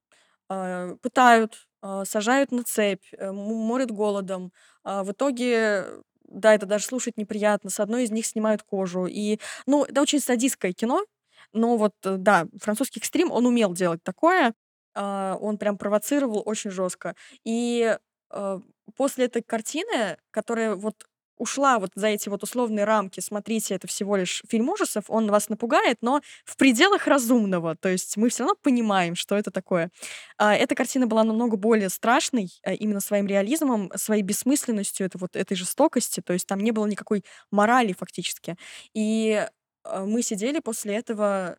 [0.49, 4.53] а, пытают, а, сажают на цепь, э, морят голодом.
[4.85, 5.85] В итоге,
[6.25, 7.69] да, это даже слушать неприятно.
[7.71, 9.07] С одной из них снимают кожу.
[9.07, 11.05] И, ну, это очень садистское кино,
[11.53, 14.53] но вот, э, да, французский экстрим, он умел делать такое.
[14.95, 17.15] А, Он прям провоцировал очень жестко.
[17.43, 17.97] И
[18.31, 18.59] э,
[18.95, 21.05] после этой картины, которая вот
[21.37, 25.49] ушла вот за эти вот условные рамки, смотрите, это всего лишь фильм ужасов, он вас
[25.49, 29.89] напугает, но в пределах разумного, то есть мы все равно понимаем, что это такое.
[30.37, 35.35] А, эта картина была намного более страшной э, именно своим реализмом, своей бессмысленностью это вот
[35.35, 38.55] этой жестокости, то есть там не было никакой морали фактически.
[38.93, 39.47] И
[39.83, 41.57] а, мы сидели после этого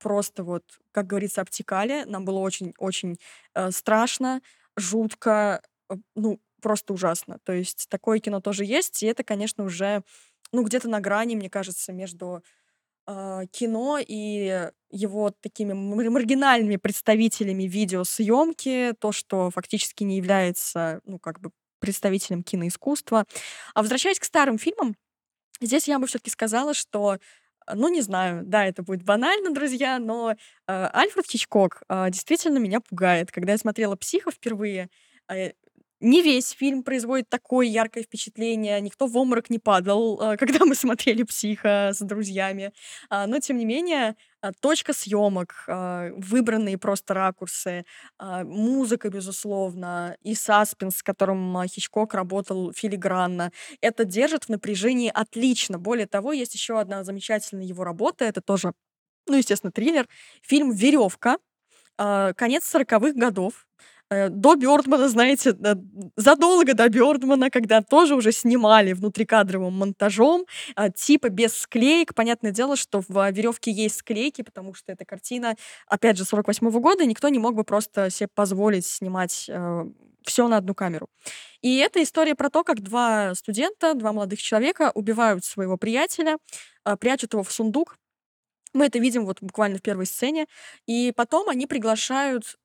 [0.00, 2.04] просто вот, как говорится, обтекали.
[2.04, 3.18] Нам было очень-очень
[3.54, 4.42] э, страшно,
[4.76, 7.38] жутко, э, ну, просто ужасно.
[7.44, 10.02] То есть такое кино тоже есть, и это, конечно, уже,
[10.52, 12.42] ну, где-то на грани, мне кажется, между
[13.06, 21.40] э, кино и его такими маргинальными представителями видеосъемки, то, что фактически не является, ну, как
[21.40, 23.26] бы представителем киноискусства.
[23.74, 24.96] А возвращаясь к старым фильмам,
[25.60, 27.18] здесь я бы все-таки сказала, что
[27.74, 32.80] ну, не знаю, да, это будет банально, друзья, но э, Альфред Хичкок э, действительно меня
[32.80, 33.30] пугает.
[33.32, 34.88] Когда я смотрела «Психа» впервые,
[35.28, 35.52] э,
[36.00, 41.22] не весь фильм производит такое яркое впечатление, никто в обморок не падал, когда мы смотрели
[41.22, 42.72] «Психа» с друзьями.
[43.10, 44.14] А, но, тем не менее, а,
[44.60, 47.84] точка съемок, а, выбранные просто ракурсы,
[48.20, 55.78] музыка, безусловно, и саспенс, с которым Хичкок работал филигранно, это держит в напряжении отлично.
[55.78, 58.72] Более того, есть еще одна замечательная его работа, это тоже,
[59.26, 60.08] ну, естественно, триллер,
[60.42, 61.38] фильм «Веревка»,
[61.98, 63.66] конец сороковых годов,
[64.10, 65.56] до Бёрдмана, знаете,
[66.16, 72.14] задолго до Бёрдмана, когда тоже уже снимали внутрикадровым монтажом, а, типа без склеек.
[72.14, 75.54] Понятное дело, что в веревке есть склейки, потому что эта картина,
[75.86, 79.84] опять же, 48 -го года, никто не мог бы просто себе позволить снимать э,
[80.24, 81.08] все на одну камеру.
[81.62, 86.38] И это история про то, как два студента, два молодых человека убивают своего приятеля,
[86.84, 87.96] э, прячут его в сундук.
[88.72, 90.46] Мы это видим вот буквально в первой сцене.
[90.86, 92.56] И потом они приглашают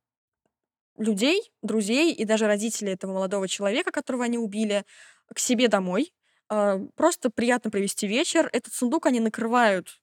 [0.98, 4.86] людей, друзей и даже родителей этого молодого человека, которого они убили,
[5.34, 6.14] к себе домой.
[6.50, 8.50] А, просто приятно провести вечер.
[8.54, 10.00] Этот сундук они накрывают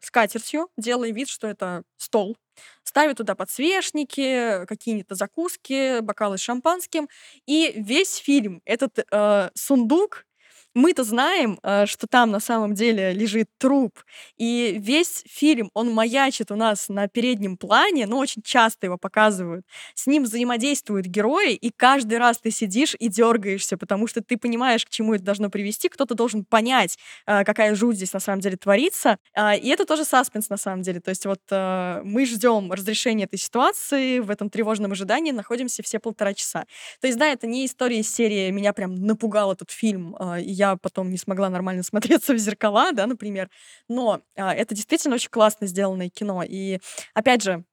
[0.00, 2.36] скатертью, делая вид, что это стол.
[2.84, 7.08] Ставят туда подсвечники, какие-то закуски, бокалы с шампанским.
[7.46, 10.26] И весь фильм этот э, сундук
[10.74, 13.98] мы-то знаем, э, что там на самом деле лежит труп,
[14.38, 19.66] и весь фильм, он маячит у нас на переднем плане, но очень часто его показывают.
[19.94, 24.84] С ним взаимодействуют герои, и каждый раз ты сидишь и дергаешься, потому что ты понимаешь,
[24.86, 28.56] к чему это должно привести, кто-то должен понять, э, какая жуть здесь на самом деле
[28.56, 29.18] творится.
[29.34, 31.00] А, и это тоже саспенс на самом деле.
[31.00, 35.98] То есть вот э, мы ждем разрешения этой ситуации, в этом тревожном ожидании находимся все
[35.98, 36.64] полтора часа.
[37.00, 40.61] То есть, да, это не история из серии «Меня прям напугал этот фильм, и я
[40.76, 43.50] потом не смогла нормально смотреться в зеркала, да, например.
[43.88, 46.42] Но а, это действительно очень классно сделанное кино.
[46.46, 46.78] И,
[47.14, 47.64] опять же,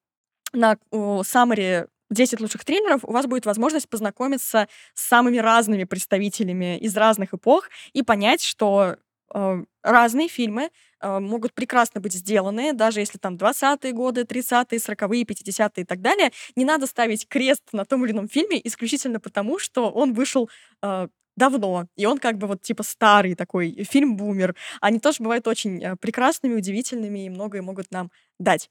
[0.54, 0.78] на
[1.24, 7.34] саммаре 10 лучших тренеров, у вас будет возможность познакомиться с самыми разными представителями из разных
[7.34, 8.98] эпох и понять, что
[9.34, 10.70] э, разные фильмы
[11.02, 16.02] э, могут прекрасно быть сделаны, даже если там 20-е годы, 30-е, 40-е, 50-е и так
[16.02, 16.32] далее.
[16.56, 20.50] Не надо ставить крест на том или ином фильме исключительно потому, что он вышел
[20.82, 21.08] э,
[21.40, 24.56] давно, и он как бы вот типа старый такой фильм-бумер.
[24.82, 28.70] Они тоже бывают очень э, прекрасными, удивительными и многое могут нам дать.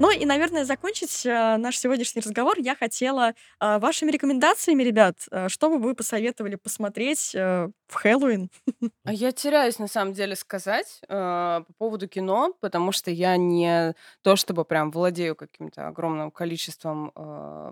[0.00, 5.50] Ну и, наверное, закончить э, наш сегодняшний разговор я хотела э, вашими рекомендациями, ребят, э,
[5.50, 8.50] что бы вы посоветовали посмотреть в Хэллоуин?
[9.04, 14.36] А я теряюсь, на самом деле, сказать по поводу кино, потому что я не то
[14.36, 17.12] чтобы прям владею каким-то огромным количеством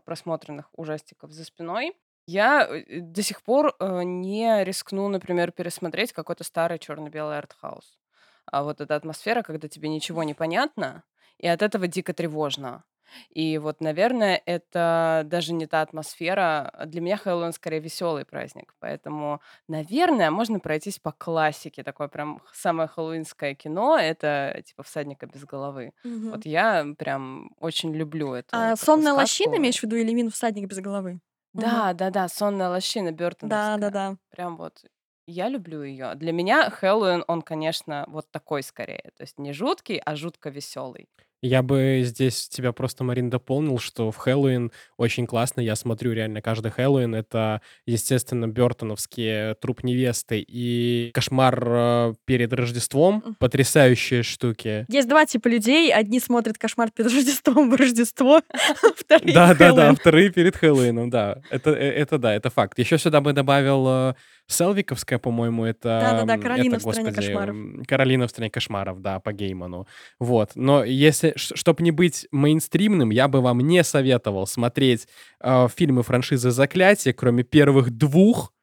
[0.04, 1.96] просмотренных ужастиков за спиной.
[2.26, 7.98] Я до сих пор не рискну, например, пересмотреть какой-то старый черно-белый артхаус.
[8.46, 11.04] А вот эта атмосфера, когда тебе ничего не понятно,
[11.38, 12.84] и от этого дико тревожно.
[13.30, 16.72] И вот, наверное, это даже не та атмосфера.
[16.86, 18.74] Для меня Хэллоуин скорее веселый праздник.
[18.80, 21.82] Поэтому, наверное, можно пройтись по классике.
[21.82, 25.92] Такое прям самое хэллоуинское кино— это типа «Всадника без головы».
[26.04, 26.30] Мгм.
[26.32, 29.60] Вот я прям очень люблю эту А «Сонная лощина» сказку.
[29.62, 31.20] имеешь в виду или «Мин всадник без головы»?
[31.54, 33.78] Да, да, да, «Сонная лощина» Бёртоновская.
[33.78, 34.16] Да-да-да.
[34.30, 34.84] Прям вот
[35.26, 36.14] я люблю ее.
[36.14, 39.12] Для меня Хэллоуин, он, конечно, вот такой скорее.
[39.16, 41.08] То есть не жуткий, а жутко веселый.
[41.40, 45.60] Я бы здесь тебя просто, Марин, дополнил, что в Хэллоуин очень классно.
[45.60, 47.14] Я смотрю реально каждый Хэллоуин.
[47.14, 53.36] Это, естественно, Бертоновские «Труп невесты» и «Кошмар э, перед Рождеством».
[53.38, 54.84] Потрясающие штуки.
[54.88, 55.92] Есть два типа людей.
[55.92, 58.42] Одни смотрят «Кошмар перед Рождеством» в Рождество,
[58.96, 59.96] вторые Да, в да, да, Хэллоуин.
[59.96, 61.40] вторые перед Хэллоуином, да.
[61.50, 62.78] Это, э, это да, это факт.
[62.78, 64.14] Еще сюда бы добавил э,
[64.48, 66.00] Селвиковская, по-моему, это...
[66.00, 67.56] Да-да-да, «Каролина это, в стране господи, кошмаров».
[67.86, 69.86] «Каролина в стране кошмаров», да, по Гейману.
[70.18, 70.52] Вот.
[70.54, 75.06] Но если, чтобы не быть мейнстримным, я бы вам не советовал смотреть
[75.40, 78.54] э, фильмы франшизы «Заклятие», кроме первых двух,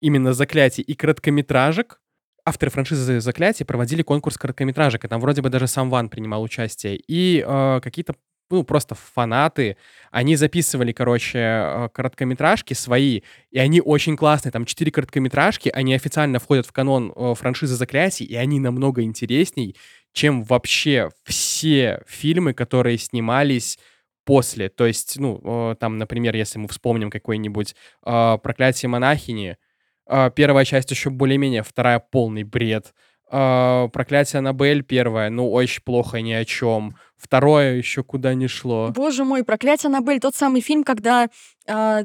[0.00, 2.00] именно «Заклятий» и короткометражек.
[2.44, 6.96] Авторы франшизы «Заклятие» проводили конкурс короткометражек, и там вроде бы даже сам Ван принимал участие.
[7.08, 8.14] И э, какие-то
[8.50, 9.76] ну, просто фанаты,
[10.10, 14.52] они записывали, короче, э, короткометражки свои, и они очень классные.
[14.52, 19.76] Там четыре короткометражки, они официально входят в канон э, франшизы «Заклятий», и они намного интересней,
[20.12, 23.78] чем вообще все фильмы, которые снимались
[24.24, 24.68] после.
[24.68, 25.40] То есть, ну,
[25.72, 29.56] э, там, например, если мы вспомним какой-нибудь «Проклятие монахини»,
[30.36, 32.94] первая часть еще более-менее, вторая полный бред.
[33.30, 36.96] Э, «Проклятие Аннабель» первая, ну, очень плохо ни о чем.
[37.16, 38.92] Второе еще куда не шло.
[38.94, 41.28] Боже мой, «Проклятие Аннабель»— тот самый фильм, когда
[41.68, 42.02] а,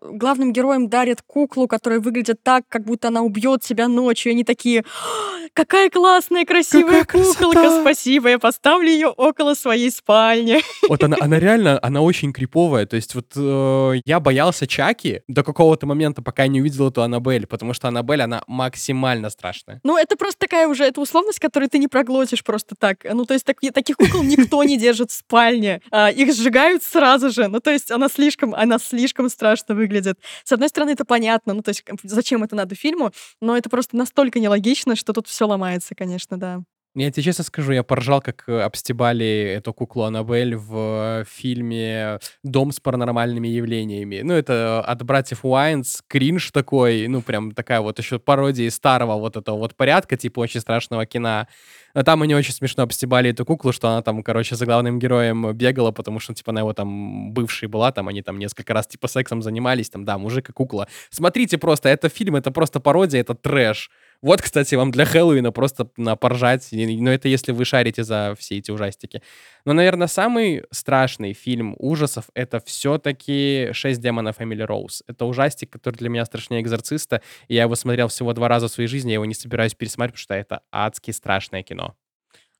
[0.00, 4.30] главным героям дарят куклу, которая выглядит так, как будто она убьет себя ночью.
[4.30, 9.54] И они такие, «А, какая классная, красивая Какая куколка, красота!» спасибо, я поставлю ее около
[9.54, 10.60] своей спальни.
[10.88, 12.86] Вот она, она реально, она очень криповая.
[12.86, 17.02] То есть вот э, я боялся Чаки до какого-то момента, пока я не увидел эту
[17.02, 19.80] Аннабель, потому что Аннабель, она максимально страшная.
[19.84, 23.04] Ну, это просто такая уже, это условность, которую ты не проглотишь просто так.
[23.04, 25.82] Ну, то есть таки- таких кукол никто не держит в спальне.
[25.90, 27.48] А, их сжигают сразу же.
[27.48, 29.28] Ну, то есть она слишком, она слишком
[29.68, 30.18] страшно выглядит.
[30.44, 33.96] С одной стороны, это понятно, ну, то есть зачем это надо фильму, но это просто
[33.96, 36.60] настолько нелогично, что тут все ломается, конечно, да.
[36.94, 42.18] Я тебе честно скажу, я поржал, как э, обстебали эту куклу Аннабель в э, фильме
[42.42, 44.22] «Дом с паранормальными явлениями».
[44.22, 49.36] Ну, это от братьев Уайнс, кринж такой, ну, прям такая вот еще пародия старого вот
[49.36, 51.46] этого вот порядка, типа очень страшного кино.
[51.94, 55.52] Но там они очень смешно обстебали эту куклу, что она там, короче, за главным героем
[55.52, 59.08] бегала, потому что, типа, она его там бывшей была, там они там несколько раз, типа,
[59.08, 60.88] сексом занимались, там, да, мужик и кукла.
[61.10, 63.90] Смотрите просто, это фильм, это просто пародия, это трэш.
[64.20, 66.68] Вот, кстати, вам для Хэллоуина просто на поржать.
[66.72, 69.22] Но это если вы шарите за все эти ужастики.
[69.64, 75.04] Но, наверное, самый страшный фильм ужасов— это все-таки «Шесть демонов Эмили Роуз».
[75.06, 77.22] Это ужастик, который для меня страшнее «Экзорциста».
[77.46, 80.22] Я его смотрел всего два раза в своей жизни, я его не собираюсь пересматривать, потому
[80.22, 81.94] что это адски страшное кино.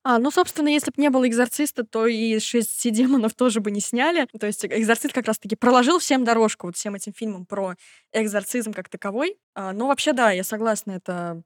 [0.03, 3.81] А, ну, собственно, если бы не было «Экзорциста», то и «Шести демонов» тоже бы не
[3.81, 4.27] сняли.
[4.39, 7.75] То есть «Экзорцист» как раз-таки проложил всем дорожку вот всем этим фильмам про
[8.13, 9.37] экзорцизм как таковой.
[9.55, 11.43] А, но вообще, да, я согласна, это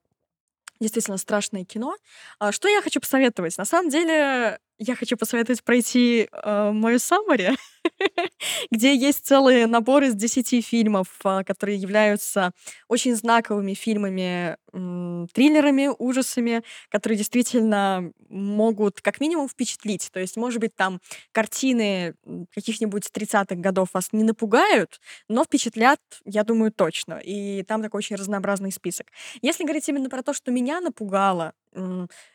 [0.80, 1.96] действительно страшное кино.
[2.38, 3.58] А, что я хочу посоветовать?
[3.58, 7.50] На самом деле, я хочу посоветовать пройти э, мою саммари,
[8.70, 12.52] где есть целый набор из 10 фильмов, а, которые являются
[12.88, 14.56] очень знаковыми фильмами,
[15.32, 20.10] триллерами, ужасами, которые действительно могут как минимум впечатлить.
[20.12, 21.00] То есть, может быть, там
[21.32, 22.14] картины
[22.52, 27.20] каких-нибудь 30-х годов вас не напугают, но впечатлят, я думаю, точно.
[27.22, 29.06] И там такой очень разнообразный список.
[29.42, 31.52] Если говорить именно про то, что меня напугало,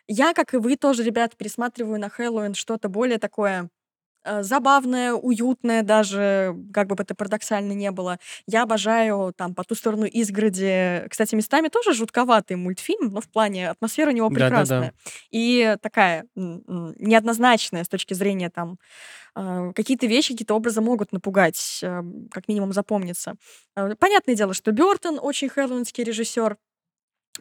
[0.08, 3.70] я, как и вы, тоже, ребят, пересматриваю на Хэллоуин что-то более такое
[4.26, 8.20] забавное, уютное даже, как бы это парадоксально не было.
[8.48, 11.06] Я обожаю там «По ту сторону изгороди».
[11.10, 14.94] Кстати, местами тоже жутковатый мультфильм, но в плане атмосфера у него прекрасная.
[15.32, 18.78] И такая м, м, неоднозначная с точки зрения там
[19.36, 22.02] э, какие-то вещи какие-то образы могут напугать, э,
[22.32, 23.36] как минимум запомниться.
[23.76, 26.58] Э, Понятное дело, что Бертон очень хэллоуинский режиссер,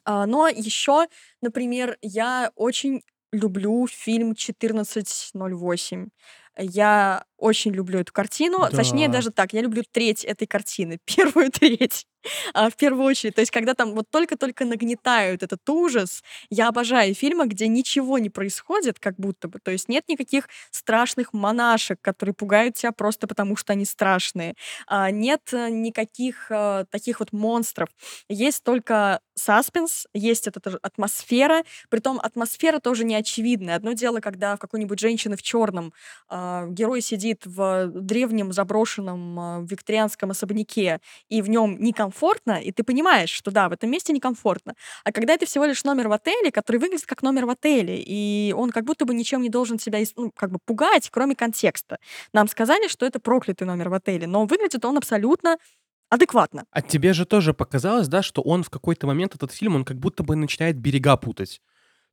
[0.05, 1.07] а, но еще,
[1.43, 3.03] например, я очень
[3.33, 6.11] люблю фильм «1408».
[6.59, 8.69] Я очень люблю эту картину.
[8.75, 9.15] Точнее, Да.
[9.15, 12.07] даже так, я люблю треть этой картины, первую треть.
[12.53, 13.37] А, в первую очередь.
[13.37, 18.29] То есть, когда там вот только-только нагнетают этот ужас, я обожаю фильмы, где ничего не
[18.29, 19.61] происходит, как будто бы.
[19.61, 24.55] То есть нет никаких страшных монашек, которые пугают тебя просто потому, что они страшные.
[24.87, 27.89] А, нет э, никаких э, таких вот монстров.
[28.29, 31.63] Есть только саспенс, есть эта атмосфера.
[31.89, 33.77] Притом атмосфера тоже не очевидная.
[33.77, 35.93] Одно дело, когда в какой-нибудь женщины в черном
[36.31, 43.31] герой сидит в древнем заброшенном а, викторианском особняке, и в нем некомфортно, и ты понимаешь,
[43.31, 44.75] что да, в этом месте некомфортно.
[45.05, 48.55] А когда это всего лишь номер в отеле, который выглядит как номер в отеле, и
[48.57, 51.99] он как будто бы ничем не должен тебя ис- ну, как бы пугать, кроме контекста.
[52.33, 55.59] Нам сказали, что это проклятый номер в отеле, но выглядит он абсолютно
[56.11, 56.65] адекватно.
[56.71, 59.99] А тебе же тоже показалось, да, что он в какой-то момент, этот фильм, он как
[59.99, 61.61] будто бы начинает берега путать.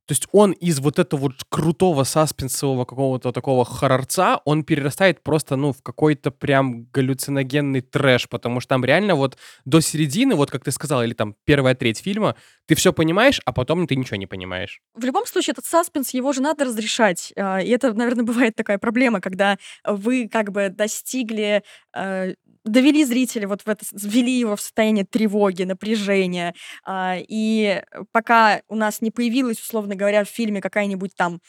[0.06, 5.56] То есть он из вот этого вот крутого саспенсового какого-то такого хоррорца, он перерастает просто,
[5.56, 10.62] ну, в какой-то прям галлюциногенный трэш, потому что там реально вот до середины, вот как
[10.64, 12.36] ты сказал, или там первая треть фильма,
[12.66, 14.80] ты все понимаешь, а потом ты ничего не понимаешь.
[14.94, 17.32] В любом случае, этот саспенс, его же надо разрешать.
[17.36, 21.62] А, И это, наверное, бывает такая проблема, когда вы как бы достигли
[21.96, 22.34] э,
[22.66, 26.54] довели зрителя вот в это, ввели его в состояние тревоги, напряжения.
[26.84, 31.40] А, и пока у нас не появилась, условно говоря, в фильме какая-нибудь там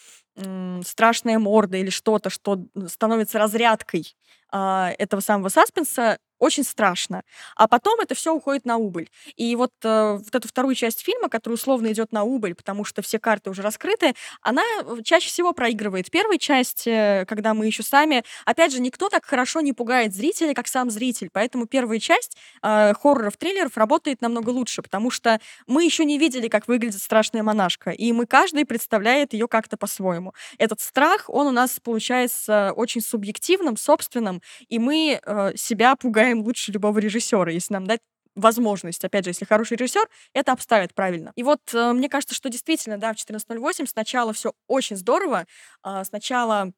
[0.86, 4.16] страшная морда или что-то, что становится разрядкой
[4.52, 7.24] а, этого самого саспенса, очень страшно.
[7.56, 9.10] А потом это все уходит на убыль.
[9.36, 13.02] И вот, э, вот эту вторую часть фильма, которая условно идет на убыль, потому что
[13.02, 16.12] все карты уже раскрыты, она э, чаще всего проигрывает.
[16.12, 18.24] Первой часть, э, когда мы еще сами...
[18.46, 21.30] Опять же, никто так хорошо не пугает зрителя, как сам зритель.
[21.32, 26.48] Поэтому первая часть э, хорроров, триллеров работает намного лучше, потому что мы еще не видели,
[26.48, 27.92] как выглядит страшная монашка.
[27.92, 30.34] И мы каждый представляет ее как-то по-своему.
[30.58, 36.44] Этот страх, он у нас получается очень субъективным, собственным, и мы э, себя пугаем играем
[36.44, 38.02] лучше любого режиссера, если нам дать
[38.36, 39.04] возможность.
[39.04, 41.32] Опять же, если хороший режиссер, это обставит правильно.
[41.36, 45.48] И вот э, мне кажется, что действительно, да, в 14.08 сначала все очень здорово.
[45.84, 46.72] Э, сначала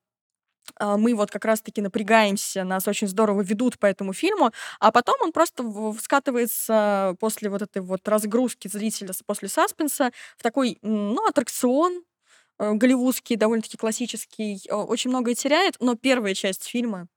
[0.80, 5.16] э, мы вот как раз-таки напрягаемся, нас очень здорово ведут по этому фильму, а потом
[5.22, 5.64] он просто
[6.02, 12.04] скатывается после вот этой вот разгрузки зрителя, после саспенса в такой, ну, аттракцион,
[12.60, 17.10] э, голливудский, довольно-таки классический, очень многое теряет, но первая часть фильма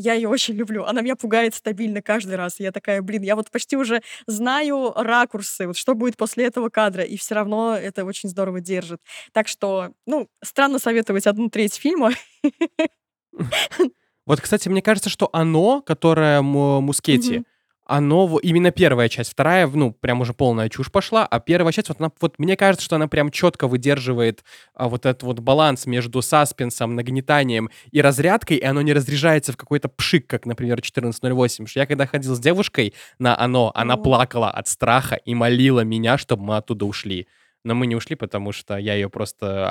[0.00, 0.84] я ее очень люблю.
[0.84, 2.58] Она меня пугает стабильно каждый раз.
[2.58, 7.02] Я такая, блин, я вот почти уже знаю ракурсы, вот что будет после этого кадра,
[7.02, 9.00] и все равно это очень здорово держит.
[9.32, 12.12] Так что, ну, странно советовать одну треть фильма.
[14.26, 17.42] Вот, кстати, мне кажется, что оно, которое Мускетти,
[17.90, 22.00] оно, именно первая часть, вторая, ну, прям уже полная чушь пошла, а первая часть, вот,
[22.00, 26.22] она, вот мне кажется, что она прям четко выдерживает а, вот этот вот баланс между
[26.22, 31.66] саспенсом, нагнетанием и разрядкой, и оно не разряжается в какой-то пшик, как, например, 14.08.
[31.66, 36.16] Что я когда ходил с девушкой на оно, она плакала от страха и молила меня,
[36.16, 37.26] чтобы мы оттуда ушли.
[37.64, 39.66] Но мы не ушли, потому что я ее просто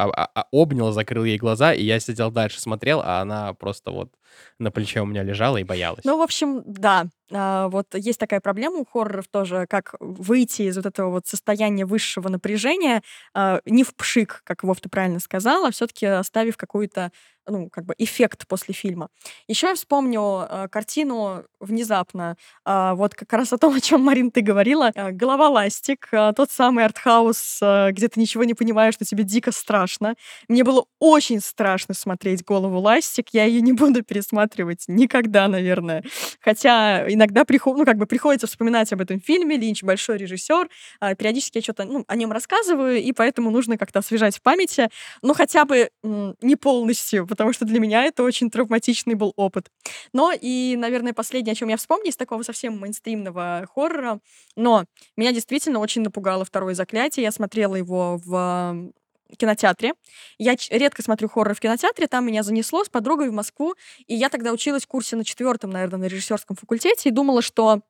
[0.52, 4.12] обнял, закрыл ей глаза, и я сидел дальше, смотрел, а она просто вот
[4.60, 6.04] на плече у меня лежала и боялась.
[6.04, 10.78] Ну, в общем, да, а, вот есть такая проблема у хорроров тоже, как выйти из
[10.78, 13.04] вот этого вот состояния высшего напряжения
[13.34, 17.12] а, не в пшик, как Вов ты правильно сказала, а все-таки оставив какую-то
[17.48, 19.10] ну, как бы эффект после фильма.
[19.48, 24.92] Еще я вспомню картину внезапно, вот как раз о том, о чем, Марин, ты говорила.
[24.96, 27.60] «Голова ластик», тот самый артхаус,
[27.92, 30.16] где ты ничего не понимаешь, что тебе дико страшно.
[30.48, 36.04] Мне было очень страшно смотреть «Голову ластик», я ее не буду пересматривать никогда, наверное.
[36.42, 39.58] Хотя иногда приход, ну, как бы приходится вспоминать об этом фильме.
[39.58, 40.70] Линч большой режиссер.
[41.00, 44.90] А, периодически я что-то ну, о нем рассказываю, и поэтому нужно как-то освежать в памяти.
[45.22, 49.70] Ну, хотя бы не полностью, потому что для меня это очень травматичный был опыт.
[50.14, 54.20] Но и, наверное, последнее, о чем я вспомню из такого совсем мейнстримного хоррора,
[54.56, 54.86] но
[55.18, 57.24] меня действительно очень напугало второе заклятие.
[57.24, 58.92] Я смотрела его в
[59.38, 59.94] кинотеатре.
[60.38, 63.76] Я редко смотрю хоррор в кинотеатре, там меня занесло с подругой в Москву,
[64.08, 67.82] и я тогда училась в курсе на четвертом, наверное, на режиссерском факультете, и думала, что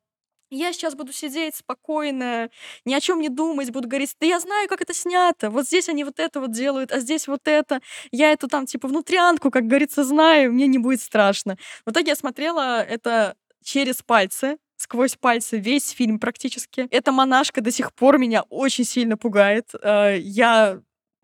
[0.51, 2.49] я сейчас буду сидеть спокойно,
[2.83, 5.89] ни о чем не думать, буду говорить, да я знаю, как это снято, вот здесь
[5.89, 7.81] они вот это вот делают, а здесь вот это,
[8.11, 11.57] я эту там типа внутрянку, как говорится, знаю, мне не будет страшно.
[11.85, 16.87] В итоге я смотрела это через пальцы, сквозь пальцы весь фильм практически.
[16.89, 19.69] Эта монашка до сих пор меня очень сильно пугает.
[19.81, 20.81] Э, я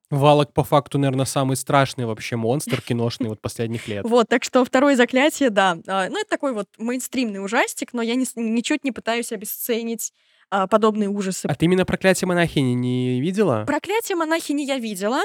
[0.10, 4.06] Валок, по факту, наверное, самый страшный вообще монстр киношный вот последних лет.
[4.16, 5.78] Вот, так что второе заклятие, да.
[5.88, 10.14] А, ну, это такой вот мейнстримный ужастик, но я ничуть не пытаюсь обесценить
[10.49, 11.47] а, подобные ужасы.
[11.47, 13.66] А ты именно «Проклятие монахини» не видела?
[13.66, 15.22] «Проклятие монахини» я видела.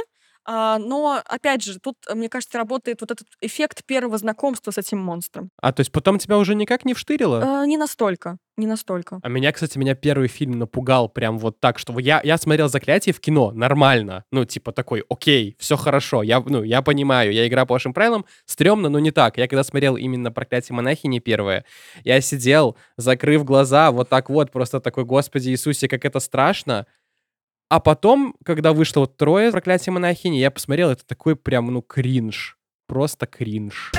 [0.46, 4.98] А, но, опять же, тут, мне кажется, работает вот этот эффект первого знакомства с этим
[4.98, 5.50] монстром.
[5.60, 7.60] А, то есть потом тебя уже никак не вштырило?
[7.62, 9.20] А, не настолько, не настолько.
[9.22, 13.12] А меня, кстати, меня первый фильм напугал прям вот так, что я, я смотрел «Заклятие»
[13.12, 17.66] в кино нормально, ну, типа такой, окей, все хорошо, я, ну, я понимаю, я играю
[17.66, 19.36] по вашим правилам, стрёмно, но не так.
[19.38, 21.64] Я когда смотрел именно «Проклятие монахини» первое,
[22.02, 26.86] я сидел, закрыв глаза, вот так вот, просто такой, Господи Иисусе, как это страшно,
[27.70, 32.58] а потом, когда вышло вот трое проклятие монахини, я посмотрел, это такой прям, ну, кринж.
[32.88, 33.92] Просто кринж.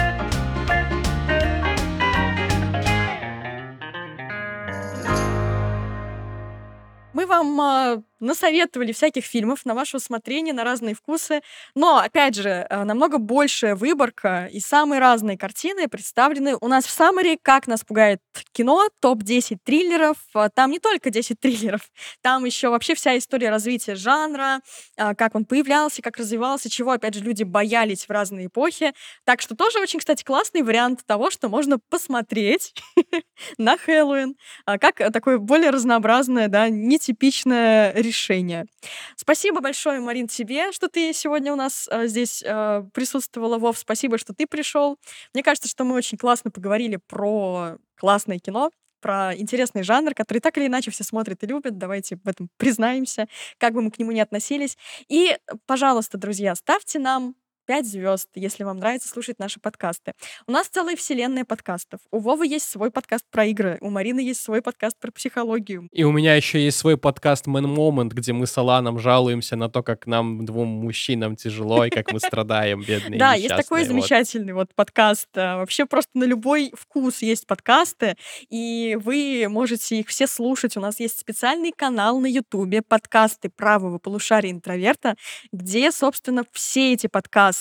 [7.13, 11.41] Мы вам а, насоветовали всяких фильмов на ваше усмотрение, на разные вкусы.
[11.75, 16.91] Но, опять же, э, намного большая выборка и самые разные картины представлены у нас в
[16.91, 18.19] Саммаре «Как нас пугает
[18.53, 20.17] кино», топ-10 триллеров.
[20.33, 21.81] А, там не только 10 триллеров,
[22.21, 24.61] там еще вообще вся история развития жанра,
[24.97, 28.93] а, как он появлялся, как развивался, чего, опять же, люди боялись в разные эпохи.
[29.25, 32.75] Так что тоже очень, кстати, классный вариант того, что можно посмотреть
[33.57, 38.65] на Хэллоуин, как такое более разнообразное, да, нетипичное решение решения.
[39.15, 43.57] Спасибо большое, Марин, тебе, что ты сегодня у нас э, здесь э, присутствовала.
[43.57, 44.97] Вов, спасибо, что ты пришел.
[45.33, 50.57] Мне кажется, что мы очень классно поговорили про классное кино, про интересный жанр, который так
[50.57, 51.77] или иначе все смотрят и любят.
[51.77, 53.27] Давайте в этом признаемся,
[53.57, 54.77] как бы мы к нему ни относились.
[55.07, 57.35] И, пожалуйста, друзья, ставьте нам
[57.71, 60.11] 5 звезд, если вам нравится слушать наши подкасты.
[60.45, 62.01] У нас целая вселенная подкастов.
[62.11, 65.87] У Вовы есть свой подкаст про игры, у Марины есть свой подкаст про психологию.
[65.93, 69.69] И у меня еще есть свой подкаст Man Moment, где мы с Аланом жалуемся на
[69.69, 74.51] то, как нам, двум мужчинам, тяжело, и как мы страдаем, бедные Да, есть такой замечательный
[74.51, 75.29] вот подкаст.
[75.37, 78.17] А, Вообще просто на любой вкус есть подкасты,
[78.49, 80.75] и вы можете их все слушать.
[80.75, 85.15] У нас есть специальный канал на Ютубе «Подкасты правого полушария интроверта»,
[85.53, 87.60] где, собственно, все эти подкасты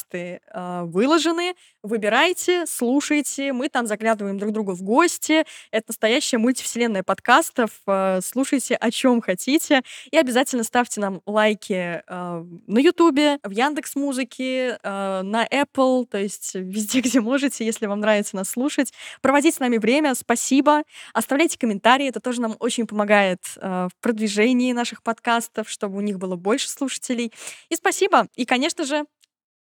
[0.53, 1.55] а, выложены.
[1.83, 3.53] Выбирайте, слушайте.
[3.53, 5.45] Мы там заглядываем друг другу в гости.
[5.71, 7.71] Это настоящая мультивселенная подкастов.
[7.87, 9.83] А, Слушайте о чем хотите.
[10.11, 16.55] И обязательно ставьте нам лайки а, на Ютубе, в Яндекс Музыке, на Apple, то есть
[16.55, 18.93] везде, где можете, если вам нравится нас слушать.
[19.21, 20.15] Проводите с нами время.
[20.15, 20.83] Спасибо.
[21.13, 22.09] Оставляйте комментарии.
[22.09, 26.69] Это тоже нам очень помогает а, в продвижении наших подкастов, чтобы у них было больше
[26.69, 27.33] слушателей.
[27.69, 28.27] И спасибо.
[28.37, 29.05] И, конечно же,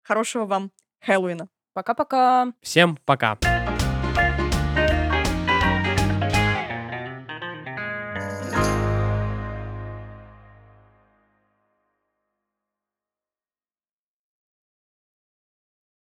[0.05, 0.71] хорошего вам
[1.01, 1.49] Хэллоуина.
[1.73, 2.53] Пока-пока.
[2.61, 3.37] Всем пока.